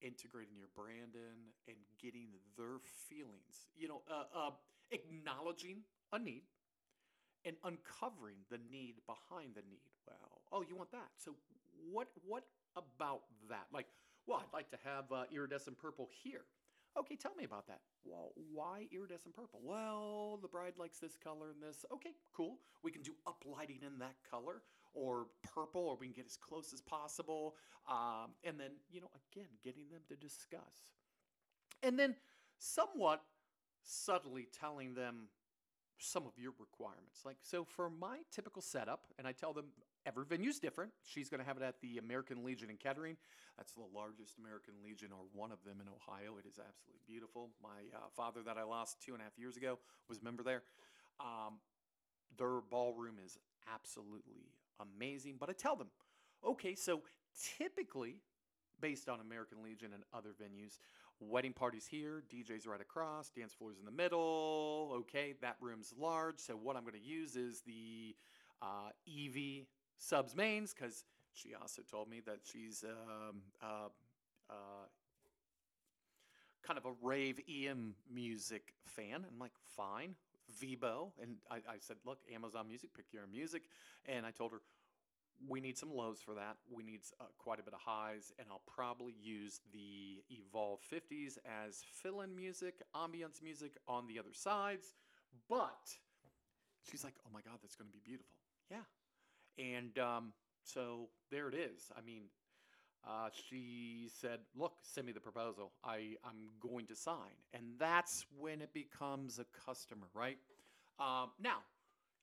integrating 0.00 0.56
your 0.56 0.68
brand 0.74 1.14
in, 1.14 1.52
and 1.68 1.76
getting 2.00 2.28
their 2.56 2.78
feelings. 3.08 3.68
You 3.76 3.88
know, 3.88 4.02
uh, 4.10 4.24
uh, 4.34 4.50
acknowledging 4.90 5.82
a 6.12 6.18
need 6.18 6.42
and 7.44 7.56
uncovering 7.64 8.36
the 8.50 8.58
need 8.70 8.94
behind 9.06 9.54
the 9.54 9.62
need. 9.68 9.90
Well, 10.06 10.40
oh, 10.52 10.62
you 10.62 10.76
want 10.76 10.92
that? 10.92 11.10
So 11.16 11.34
what? 11.90 12.08
What 12.26 12.44
about 12.76 13.22
that? 13.48 13.66
Like, 13.72 13.86
well, 14.26 14.42
I'd 14.42 14.52
like 14.52 14.70
to 14.70 14.78
have 14.84 15.10
uh, 15.12 15.24
iridescent 15.32 15.78
purple 15.78 16.08
here. 16.22 16.42
Okay, 16.96 17.16
tell 17.16 17.34
me 17.34 17.44
about 17.44 17.66
that. 17.66 17.80
Well, 18.04 18.32
why 18.52 18.86
iridescent 18.92 19.34
purple? 19.34 19.60
Well, 19.64 20.38
the 20.40 20.46
bride 20.48 20.74
likes 20.78 20.98
this 20.98 21.16
color 21.16 21.50
and 21.50 21.60
this. 21.60 21.84
Okay, 21.92 22.12
cool. 22.32 22.58
We 22.84 22.92
can 22.92 23.02
do 23.02 23.12
uplighting 23.26 23.82
in 23.82 23.98
that 23.98 24.14
color 24.30 24.62
or 24.94 25.26
purple, 25.42 25.82
or 25.82 25.96
we 25.96 26.06
can 26.06 26.14
get 26.14 26.26
as 26.26 26.36
close 26.36 26.72
as 26.72 26.80
possible. 26.80 27.56
Um, 27.90 28.30
and 28.44 28.60
then, 28.60 28.70
you 28.90 29.00
know, 29.00 29.10
again, 29.32 29.48
getting 29.64 29.90
them 29.90 30.02
to 30.08 30.14
discuss. 30.14 30.86
And 31.82 31.98
then 31.98 32.14
somewhat 32.58 33.22
subtly 33.82 34.46
telling 34.58 34.94
them 34.94 35.28
some 35.98 36.26
of 36.26 36.32
your 36.36 36.52
requirements. 36.58 37.22
Like, 37.24 37.36
so 37.42 37.64
for 37.64 37.90
my 37.90 38.18
typical 38.32 38.62
setup, 38.62 39.06
and 39.18 39.26
I 39.26 39.32
tell 39.32 39.52
them 39.52 39.66
every 40.06 40.24
venue's 40.24 40.58
different. 40.58 40.92
She's 41.02 41.28
going 41.28 41.40
to 41.40 41.46
have 41.46 41.56
it 41.56 41.62
at 41.62 41.80
the 41.80 41.98
American 41.98 42.44
Legion 42.44 42.70
in 42.70 42.76
Kettering. 42.76 43.16
That's 43.56 43.72
the 43.72 43.86
largest 43.94 44.38
American 44.38 44.74
Legion, 44.84 45.08
or 45.12 45.24
one 45.32 45.52
of 45.52 45.62
them 45.64 45.76
in 45.80 45.86
Ohio. 45.88 46.36
It 46.38 46.46
is 46.46 46.58
absolutely 46.58 47.00
beautiful. 47.06 47.50
My 47.62 47.88
uh, 47.94 48.08
father, 48.16 48.40
that 48.44 48.58
I 48.58 48.64
lost 48.64 49.00
two 49.00 49.12
and 49.12 49.20
a 49.20 49.24
half 49.24 49.38
years 49.38 49.56
ago, 49.56 49.78
was 50.08 50.18
a 50.18 50.24
member 50.24 50.42
there. 50.42 50.62
Um, 51.20 51.58
their 52.36 52.60
ballroom 52.70 53.16
is 53.24 53.38
absolutely 53.72 54.50
amazing. 54.80 55.36
But 55.38 55.50
I 55.50 55.52
tell 55.52 55.76
them, 55.76 55.88
okay, 56.44 56.74
so 56.74 57.02
typically, 57.58 58.16
based 58.80 59.08
on 59.08 59.20
American 59.20 59.62
Legion 59.62 59.92
and 59.94 60.02
other 60.12 60.30
venues, 60.30 60.78
wedding 61.28 61.52
parties 61.52 61.86
here, 61.86 62.22
DJs 62.32 62.66
right 62.66 62.80
across, 62.80 63.30
dance 63.30 63.52
floors 63.52 63.78
in 63.78 63.84
the 63.84 63.90
middle. 63.90 64.90
Okay, 65.00 65.34
that 65.40 65.56
room's 65.60 65.92
large. 65.98 66.38
So 66.38 66.54
what 66.54 66.76
I'm 66.76 66.82
going 66.82 66.94
to 66.94 67.00
use 67.00 67.36
is 67.36 67.62
the 67.66 68.14
uh, 68.62 68.90
EV 69.08 69.66
subs 69.98 70.34
mains 70.36 70.74
because 70.74 71.04
she 71.32 71.54
also 71.54 71.82
told 71.82 72.08
me 72.08 72.20
that 72.26 72.38
she's 72.44 72.84
um, 72.84 73.42
uh, 73.62 73.88
uh, 74.50 74.86
kind 76.66 76.78
of 76.78 76.86
a 76.86 76.92
rave 77.02 77.40
EM 77.48 77.94
music 78.12 78.74
fan. 78.86 79.24
I'm 79.30 79.38
like, 79.38 79.52
fine, 79.76 80.14
Vibo. 80.62 81.10
And 81.20 81.36
I, 81.50 81.56
I 81.56 81.76
said, 81.80 81.96
look, 82.04 82.18
Amazon 82.32 82.68
Music, 82.68 82.90
pick 82.94 83.06
your 83.12 83.26
music. 83.30 83.64
And 84.06 84.24
I 84.24 84.30
told 84.30 84.52
her, 84.52 84.60
we 85.48 85.60
need 85.60 85.76
some 85.76 85.94
lows 85.94 86.20
for 86.24 86.34
that. 86.34 86.56
We 86.70 86.82
need 86.82 87.00
uh, 87.20 87.24
quite 87.38 87.60
a 87.60 87.62
bit 87.62 87.74
of 87.74 87.80
highs, 87.80 88.32
and 88.38 88.48
I'll 88.50 88.62
probably 88.66 89.14
use 89.20 89.60
the 89.72 90.22
Evolve 90.30 90.80
50s 90.92 91.38
as 91.66 91.82
fill 92.02 92.22
in 92.22 92.34
music, 92.34 92.82
ambience 92.94 93.42
music 93.42 93.72
on 93.86 94.06
the 94.06 94.18
other 94.18 94.32
sides. 94.32 94.94
But 95.48 95.90
she's 96.88 97.04
like, 97.04 97.14
oh 97.26 97.30
my 97.32 97.40
God, 97.40 97.58
that's 97.62 97.76
going 97.76 97.88
to 97.88 97.92
be 97.92 98.02
beautiful. 98.04 98.36
Yeah. 98.70 98.84
And 99.58 99.98
um, 99.98 100.32
so 100.62 101.08
there 101.30 101.48
it 101.48 101.54
is. 101.54 101.92
I 101.96 102.00
mean, 102.00 102.24
uh, 103.06 103.28
she 103.48 104.08
said, 104.20 104.38
look, 104.56 104.72
send 104.82 105.06
me 105.06 105.12
the 105.12 105.20
proposal. 105.20 105.72
I, 105.84 106.16
I'm 106.24 106.48
going 106.60 106.86
to 106.86 106.96
sign. 106.96 107.36
And 107.52 107.64
that's 107.78 108.24
when 108.38 108.62
it 108.62 108.72
becomes 108.72 109.38
a 109.38 109.44
customer, 109.66 110.06
right? 110.14 110.38
Um, 110.98 111.30
now, 111.40 111.58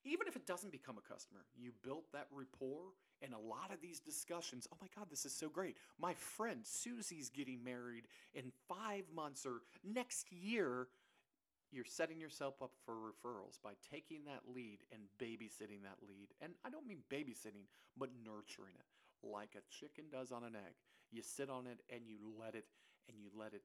even 0.04 0.26
if 0.26 0.36
it 0.36 0.46
doesn't 0.46 0.72
become 0.72 0.96
a 0.98 1.12
customer, 1.12 1.40
you 1.56 1.72
built 1.82 2.04
that 2.12 2.26
rapport 2.32 2.92
and 3.22 3.32
a 3.34 3.38
lot 3.38 3.72
of 3.72 3.80
these 3.80 4.00
discussions. 4.00 4.66
Oh 4.72 4.76
my 4.80 4.88
God, 4.96 5.06
this 5.10 5.24
is 5.24 5.34
so 5.34 5.48
great. 5.48 5.76
My 6.00 6.14
friend 6.14 6.60
Susie's 6.64 7.28
getting 7.30 7.62
married 7.62 8.08
in 8.34 8.52
five 8.68 9.04
months 9.14 9.46
or 9.46 9.62
next 9.84 10.32
year. 10.32 10.88
You're 11.70 11.84
setting 11.86 12.20
yourself 12.20 12.60
up 12.62 12.72
for 12.84 12.94
referrals 12.94 13.60
by 13.62 13.72
taking 13.90 14.24
that 14.26 14.42
lead 14.52 14.80
and 14.92 15.02
babysitting 15.18 15.82
that 15.84 15.96
lead. 16.06 16.28
And 16.42 16.52
I 16.64 16.70
don't 16.70 16.86
mean 16.86 17.02
babysitting, 17.10 17.64
but 17.96 18.10
nurturing 18.24 18.74
it 18.74 18.86
like 19.22 19.54
a 19.56 19.62
chicken 19.70 20.04
does 20.10 20.32
on 20.32 20.44
an 20.44 20.56
egg. 20.56 20.74
You 21.10 21.22
sit 21.22 21.48
on 21.48 21.66
it 21.66 21.80
and 21.90 22.02
you 22.06 22.18
let 22.38 22.54
it 22.54 22.66
and 23.08 23.16
you 23.18 23.28
let 23.38 23.54
it 23.54 23.62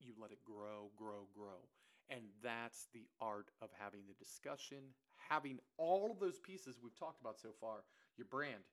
you 0.00 0.12
let 0.20 0.30
it 0.30 0.44
grow, 0.44 0.90
grow, 0.96 1.26
grow. 1.34 1.64
And 2.10 2.20
that's 2.42 2.86
the 2.92 3.08
art 3.20 3.50
of 3.62 3.70
having 3.78 4.02
the 4.06 4.14
discussion, 4.14 4.92
having 5.28 5.58
all 5.76 6.10
of 6.10 6.20
those 6.20 6.38
pieces 6.38 6.76
we've 6.82 6.98
talked 6.98 7.20
about 7.20 7.38
so 7.38 7.50
far 7.60 7.84
your 8.16 8.26
brand, 8.30 8.64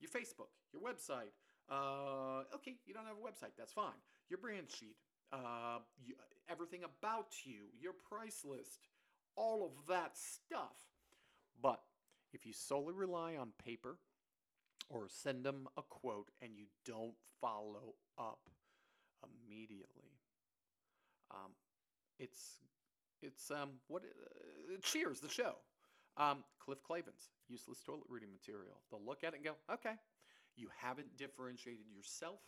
your 0.00 0.10
Facebook, 0.10 0.50
your 0.72 0.82
website. 0.82 1.32
Uh, 1.70 2.44
okay, 2.54 2.76
you 2.86 2.94
don't 2.94 3.06
have 3.06 3.16
a 3.16 3.26
website, 3.26 3.52
that's 3.56 3.72
fine. 3.72 3.98
Your 4.28 4.38
brand 4.38 4.70
sheet, 4.70 4.96
uh, 5.32 5.78
you, 6.04 6.14
everything 6.50 6.80
about 6.84 7.32
you, 7.44 7.66
your 7.80 7.92
price 7.92 8.44
list, 8.44 8.88
all 9.36 9.64
of 9.64 9.86
that 9.88 10.16
stuff. 10.16 10.76
But 11.60 11.80
if 12.32 12.46
you 12.46 12.52
solely 12.52 12.94
rely 12.94 13.36
on 13.36 13.52
paper 13.64 13.98
or 14.88 15.08
send 15.08 15.44
them 15.44 15.68
a 15.76 15.82
quote 15.82 16.30
and 16.40 16.52
you 16.56 16.66
don't 16.84 17.14
follow 17.40 17.94
up 18.18 18.50
immediately, 19.22 20.18
um, 21.30 21.52
it's 22.18 22.60
it's 23.22 23.50
um, 23.50 23.70
what 23.88 24.02
uh, 24.02 24.76
cheers 24.82 25.20
the 25.20 25.28
show. 25.28 25.54
Um, 26.16 26.44
Cliff 26.60 26.78
Clavins, 26.82 27.32
useless 27.48 27.80
toilet 27.80 28.04
reading 28.08 28.28
material. 28.32 28.80
They'll 28.90 29.04
look 29.04 29.24
at 29.24 29.32
it 29.32 29.36
and 29.36 29.44
go, 29.44 29.56
okay, 29.72 29.96
you 30.56 30.68
haven't 30.76 31.16
differentiated 31.16 31.86
yourself 31.88 32.40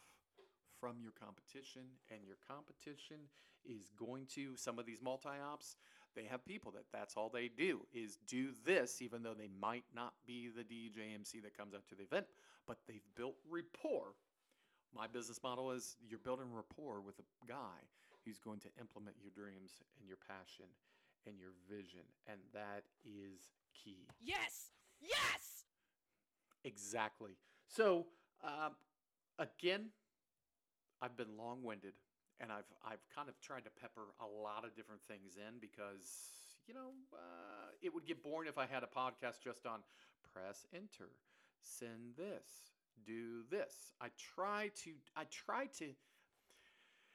from 0.78 0.96
your 1.00 1.12
competition, 1.12 1.82
and 2.10 2.20
your 2.26 2.36
competition 2.46 3.16
is 3.64 3.90
going 3.98 4.26
to 4.34 4.56
some 4.56 4.78
of 4.78 4.84
these 4.84 5.00
multi-ops. 5.02 5.76
They 6.14 6.24
have 6.24 6.44
people 6.44 6.70
that 6.72 6.84
that's 6.92 7.16
all 7.16 7.28
they 7.28 7.48
do 7.48 7.80
is 7.92 8.18
do 8.28 8.50
this, 8.64 9.00
even 9.00 9.22
though 9.22 9.34
they 9.34 9.48
might 9.60 9.84
not 9.94 10.12
be 10.26 10.48
the 10.48 10.62
DJMC 10.62 11.42
that 11.42 11.56
comes 11.56 11.74
out 11.74 11.88
to 11.88 11.94
the 11.94 12.02
event, 12.02 12.26
but 12.66 12.78
they've 12.86 13.06
built 13.16 13.36
rapport. 13.48 14.14
My 14.94 15.06
business 15.06 15.40
model 15.42 15.72
is 15.72 15.96
you're 16.06 16.20
building 16.20 16.52
rapport 16.52 17.00
with 17.00 17.18
a 17.18 17.46
guy 17.48 17.82
who's 18.24 18.38
going 18.38 18.60
to 18.60 18.68
implement 18.78 19.16
your 19.20 19.32
dreams 19.34 19.82
and 19.98 20.06
your 20.06 20.18
passion 20.28 20.66
and 21.26 21.38
your 21.38 21.52
vision. 21.68 22.04
And 22.26 22.40
that 22.52 22.84
is 23.04 23.50
key. 23.72 24.06
Yes! 24.22 24.70
Yes! 25.00 25.64
Exactly. 26.64 27.36
So, 27.66 28.06
uh, 28.42 28.70
again, 29.38 29.90
I've 31.02 31.16
been 31.16 31.36
long 31.36 31.62
winded 31.62 31.92
and 32.40 32.50
I've, 32.50 32.64
I've 32.84 33.04
kind 33.14 33.28
of 33.28 33.38
tried 33.40 33.64
to 33.64 33.70
pepper 33.80 34.14
a 34.20 34.42
lot 34.42 34.64
of 34.64 34.74
different 34.74 35.02
things 35.06 35.36
in 35.36 35.58
because, 35.60 36.08
you 36.66 36.74
know, 36.74 36.90
uh, 37.12 37.70
it 37.82 37.92
would 37.94 38.06
get 38.06 38.22
boring 38.22 38.48
if 38.48 38.58
I 38.58 38.66
had 38.66 38.82
a 38.82 38.86
podcast 38.86 39.42
just 39.42 39.66
on 39.66 39.80
press 40.32 40.66
enter, 40.74 41.10
send 41.60 42.16
this, 42.16 42.72
do 43.06 43.42
this. 43.50 43.92
I 44.00 44.08
try 44.34 44.70
to, 44.84 44.90
I 45.16 45.24
try 45.30 45.66
to, 45.78 45.86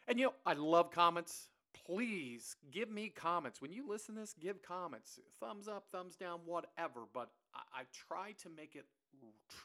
and 0.07 0.19
you 0.19 0.27
know, 0.27 0.33
I 0.45 0.53
love 0.53 0.91
comments. 0.91 1.47
Please 1.89 2.55
give 2.71 2.91
me 2.91 3.09
comments. 3.09 3.61
When 3.61 3.71
you 3.71 3.87
listen 3.89 4.13
to 4.13 4.21
this, 4.21 4.35
give 4.39 4.61
comments. 4.61 5.19
Thumbs 5.39 5.67
up, 5.67 5.85
thumbs 5.91 6.15
down, 6.15 6.41
whatever. 6.45 7.01
But 7.11 7.29
I, 7.55 7.79
I 7.79 7.83
try 8.07 8.33
to 8.43 8.49
make 8.49 8.75
it 8.75 8.85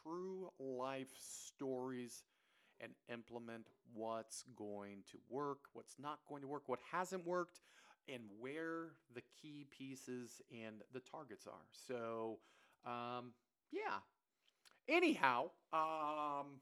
true 0.03 0.51
life 0.59 1.13
stories 1.19 2.23
and 2.81 2.93
implement 3.13 3.67
what's 3.93 4.45
going 4.57 5.03
to 5.11 5.19
work, 5.29 5.59
what's 5.75 5.97
not 5.99 6.21
going 6.27 6.41
to 6.41 6.49
work, 6.49 6.63
what 6.67 6.81
hasn't 6.91 7.27
worked, 7.27 7.61
and 8.09 8.23
where 8.41 8.93
the 9.15 9.23
key 9.41 9.67
pieces 9.71 10.41
and 10.51 10.77
the 10.95 11.01
targets 11.01 11.47
are. 11.47 11.67
So, 11.87 12.39
um, 12.87 13.33
yeah. 13.71 14.01
Anyhow, 14.89 15.51
um, 15.75 16.61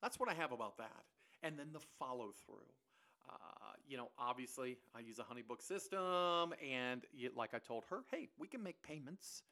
that's 0.00 0.20
what 0.20 0.28
I 0.28 0.34
have 0.34 0.52
about 0.52 0.78
that 0.78 1.04
and 1.42 1.58
then 1.58 1.68
the 1.72 1.80
follow 1.98 2.32
through. 2.46 2.83
You 3.86 3.96
know, 3.96 4.08
obviously, 4.18 4.78
I 4.94 5.00
use 5.00 5.18
a 5.18 5.22
HoneyBook 5.22 5.62
system, 5.62 6.54
and 6.62 7.02
like 7.36 7.54
I 7.54 7.58
told 7.58 7.84
her, 7.90 8.00
hey, 8.10 8.28
we 8.38 8.48
can 8.48 8.62
make 8.62 8.82
payments. 8.82 9.42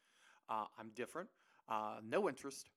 Uh, 0.49 0.65
I'm 0.77 0.89
different, 0.95 1.29
uh, 1.69 1.97
no 2.03 2.27
interest. 2.27 2.69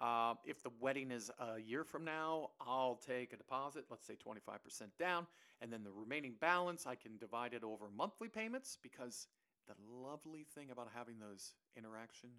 Uh, 0.00 0.34
if 0.44 0.62
the 0.62 0.70
wedding 0.80 1.12
is 1.12 1.30
a 1.38 1.60
year 1.60 1.84
from 1.84 2.04
now, 2.04 2.50
I'll 2.60 2.96
take 2.96 3.32
a 3.32 3.36
deposit, 3.36 3.84
let's 3.90 4.04
say 4.04 4.14
25% 4.16 4.88
down, 4.98 5.26
and 5.60 5.72
then 5.72 5.84
the 5.84 5.92
remaining 5.92 6.34
balance, 6.40 6.86
I 6.86 6.96
can 6.96 7.16
divide 7.18 7.54
it 7.54 7.62
over 7.62 7.86
monthly 7.96 8.28
payments 8.28 8.76
because 8.82 9.28
the 9.68 9.74
lovely 9.88 10.44
thing 10.54 10.70
about 10.70 10.88
having 10.94 11.20
those 11.20 11.54
interaction 11.76 12.30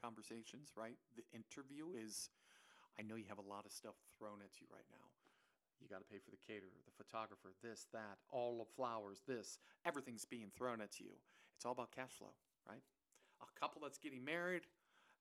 conversations, 0.00 0.70
right? 0.76 0.96
The 1.16 1.24
interview 1.34 1.86
is 2.00 2.30
I 2.98 3.02
know 3.02 3.16
you 3.16 3.24
have 3.28 3.38
a 3.38 3.48
lot 3.48 3.66
of 3.66 3.72
stuff 3.72 3.94
thrown 4.16 4.40
at 4.42 4.60
you 4.60 4.66
right 4.72 4.86
now. 4.90 5.19
You 5.80 5.88
got 5.88 5.98
to 5.98 6.08
pay 6.12 6.18
for 6.18 6.30
the 6.30 6.36
caterer, 6.36 6.76
the 6.84 7.04
photographer, 7.04 7.52
this, 7.62 7.86
that, 7.92 8.18
all 8.30 8.60
of 8.60 8.68
flowers, 8.68 9.22
this. 9.26 9.58
Everything's 9.84 10.24
being 10.24 10.52
thrown 10.56 10.80
at 10.80 11.00
you. 11.00 11.16
It's 11.56 11.64
all 11.64 11.72
about 11.72 11.90
cash 11.90 12.12
flow, 12.18 12.32
right? 12.68 12.82
A 13.40 13.60
couple 13.60 13.80
that's 13.82 13.98
getting 13.98 14.24
married, 14.24 14.62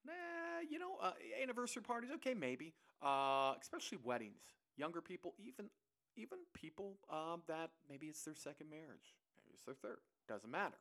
nah, 0.05 0.59
you 0.69 0.79
know, 0.79 0.97
uh, 1.01 1.11
anniversary 1.41 1.81
parties, 1.81 2.11
okay, 2.15 2.33
maybe. 2.33 2.73
Uh, 3.01 3.53
especially 3.61 3.97
weddings. 4.03 4.43
Younger 4.77 5.01
people, 5.01 5.33
even 5.39 5.67
even 6.15 6.39
people 6.53 6.99
um, 7.11 7.41
that 7.47 7.71
maybe 7.87 8.07
it's 8.07 8.23
their 8.23 8.35
second 8.35 8.69
marriage, 8.69 9.15
maybe 9.39 9.55
it's 9.55 9.63
their 9.65 9.75
third. 9.75 9.99
Doesn't 10.27 10.51
matter. 10.51 10.79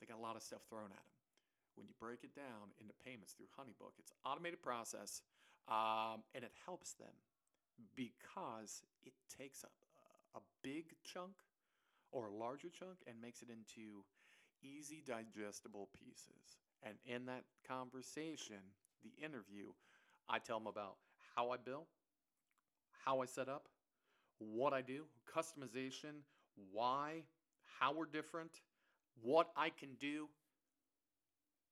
They 0.00 0.06
got 0.06 0.18
a 0.18 0.22
lot 0.22 0.36
of 0.36 0.42
stuff 0.42 0.62
thrown 0.68 0.90
at 0.90 0.98
them. 0.98 1.14
When 1.76 1.86
you 1.86 1.94
break 1.98 2.22
it 2.22 2.34
down 2.34 2.74
into 2.78 2.94
payments 3.04 3.34
through 3.34 3.50
HoneyBook, 3.58 3.98
it's 3.98 4.12
automated 4.24 4.62
process, 4.62 5.22
um, 5.66 6.22
and 6.34 6.42
it 6.42 6.52
helps 6.66 6.94
them 6.94 7.14
because 7.96 8.82
it 9.04 9.12
takes 9.38 9.64
a, 9.64 10.38
a 10.38 10.40
big 10.62 10.94
chunk 11.04 11.32
or 12.12 12.26
a 12.26 12.30
larger 12.30 12.68
chunk 12.68 12.98
and 13.06 13.20
makes 13.20 13.42
it 13.42 13.48
into 13.48 14.04
easy 14.62 15.02
digestible 15.06 15.88
pieces. 15.98 16.58
And 16.82 16.94
in 17.06 17.26
that 17.26 17.44
conversation, 17.66 18.56
the 19.02 19.24
interview, 19.24 19.66
I 20.28 20.38
tell 20.38 20.58
them 20.58 20.66
about 20.66 20.96
how 21.34 21.50
I 21.50 21.56
bill, 21.56 21.86
how 23.04 23.20
I 23.20 23.26
set 23.26 23.48
up, 23.48 23.68
what 24.38 24.72
I 24.72 24.80
do, 24.80 25.04
customization, 25.32 26.22
why, 26.72 27.22
how 27.78 27.92
we're 27.94 28.06
different, 28.06 28.60
what 29.22 29.48
I 29.56 29.70
can 29.70 29.90
do, 30.00 30.28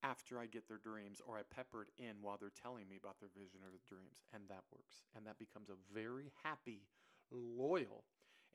after 0.02 0.38
I 0.38 0.46
get 0.46 0.68
their 0.68 0.78
dreams 0.78 1.20
or 1.26 1.38
I 1.38 1.42
pepper 1.54 1.82
it 1.82 1.92
in 2.02 2.16
while 2.20 2.36
they're 2.38 2.50
telling 2.62 2.88
me 2.88 2.96
about 2.96 3.20
their 3.20 3.30
vision 3.34 3.60
or 3.62 3.70
their 3.70 3.86
dreams. 3.88 4.24
And 4.34 4.42
that 4.48 4.64
works. 4.72 5.02
And 5.16 5.26
that 5.26 5.38
becomes 5.38 5.68
a 5.70 5.78
very 5.94 6.32
happy, 6.42 6.82
loyal, 7.30 8.04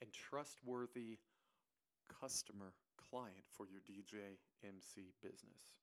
and 0.01 0.11
trustworthy 0.11 1.19
customer 2.21 2.73
client 3.09 3.45
for 3.51 3.65
your 3.67 3.81
DJ 3.81 4.37
MC 4.63 5.13
business. 5.21 5.77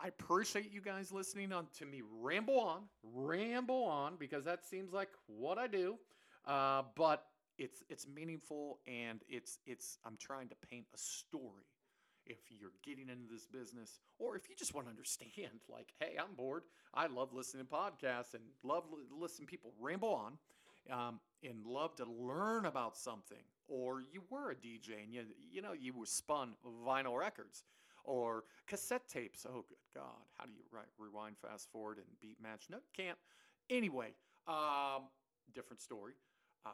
I 0.00 0.08
appreciate 0.08 0.72
you 0.72 0.80
guys 0.80 1.10
listening 1.10 1.52
on 1.52 1.66
to 1.78 1.86
me 1.86 2.02
ramble 2.20 2.60
on, 2.60 2.82
ramble 3.02 3.82
on, 3.82 4.14
because 4.16 4.44
that 4.44 4.64
seems 4.64 4.92
like 4.92 5.08
what 5.26 5.58
I 5.58 5.66
do. 5.66 5.96
Uh, 6.46 6.82
but 6.94 7.24
it's 7.58 7.82
it's 7.88 8.06
meaningful 8.06 8.78
and 8.86 9.22
it's 9.28 9.58
it's 9.66 9.98
I'm 10.04 10.16
trying 10.16 10.48
to 10.48 10.54
paint 10.70 10.86
a 10.94 10.98
story. 10.98 11.64
If 12.28 12.38
you're 12.50 12.72
getting 12.82 13.08
into 13.08 13.32
this 13.32 13.46
business, 13.46 13.98
or 14.18 14.36
if 14.36 14.48
you 14.48 14.54
just 14.56 14.74
want 14.74 14.86
to 14.86 14.90
understand, 14.90 15.60
like, 15.68 15.92
hey, 15.98 16.16
I'm 16.18 16.34
bored. 16.36 16.62
I 16.94 17.06
love 17.06 17.32
listening 17.32 17.66
to 17.66 17.70
podcasts 17.70 18.34
and 18.34 18.42
love 18.62 18.84
li- 18.92 19.02
listening 19.10 19.46
people 19.46 19.72
ramble 19.80 20.14
on, 20.14 20.38
um, 20.90 21.20
and 21.42 21.64
love 21.66 21.94
to 21.96 22.04
learn 22.04 22.66
about 22.66 22.96
something. 22.96 23.42
Or 23.68 24.00
you 24.00 24.22
were 24.30 24.50
a 24.50 24.54
DJ 24.54 25.02
and 25.04 25.12
you 25.12 25.22
you 25.52 25.60
know 25.60 25.72
you 25.72 25.92
were 25.92 26.06
spun 26.06 26.54
vinyl 26.86 27.18
records 27.18 27.64
or 28.04 28.44
cassette 28.66 29.08
tapes. 29.08 29.46
Oh, 29.48 29.64
good 29.68 29.76
God. 29.94 30.24
How 30.38 30.46
do 30.46 30.52
you 30.52 30.62
rewind, 30.98 31.36
fast 31.36 31.70
forward, 31.70 31.98
and 31.98 32.06
beat 32.20 32.38
match? 32.42 32.64
No, 32.70 32.78
can't. 32.96 33.18
Anyway, 33.68 34.14
um, 34.46 35.02
different 35.54 35.82
story. 35.82 36.14
Uh, 36.64 36.70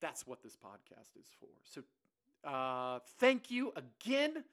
that's 0.00 0.26
what 0.26 0.42
this 0.42 0.56
podcast 0.56 1.18
is 1.20 1.26
for. 1.38 1.48
So 1.64 1.82
uh, 2.48 3.00
thank 3.18 3.50
you 3.50 3.72
again. 3.76 4.44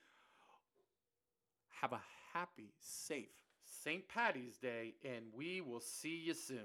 Have 1.80 1.92
a 1.92 2.00
happy, 2.34 2.74
safe 2.78 3.30
St. 3.64 4.06
Patty's 4.06 4.58
Day, 4.58 4.92
and 5.02 5.24
we 5.34 5.62
will 5.62 5.80
see 5.80 6.22
you 6.26 6.34
soon. 6.34 6.58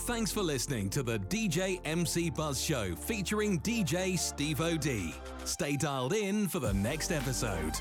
Thanks 0.00 0.32
for 0.32 0.42
listening 0.42 0.90
to 0.90 1.04
the 1.04 1.20
DJ 1.20 1.80
MC 1.84 2.30
Buzz 2.30 2.60
Show 2.60 2.96
featuring 2.96 3.60
DJ 3.60 4.18
Steve 4.18 4.60
OD. 4.60 5.14
Stay 5.44 5.76
dialed 5.76 6.14
in 6.14 6.48
for 6.48 6.58
the 6.58 6.74
next 6.74 7.12
episode. 7.12 7.74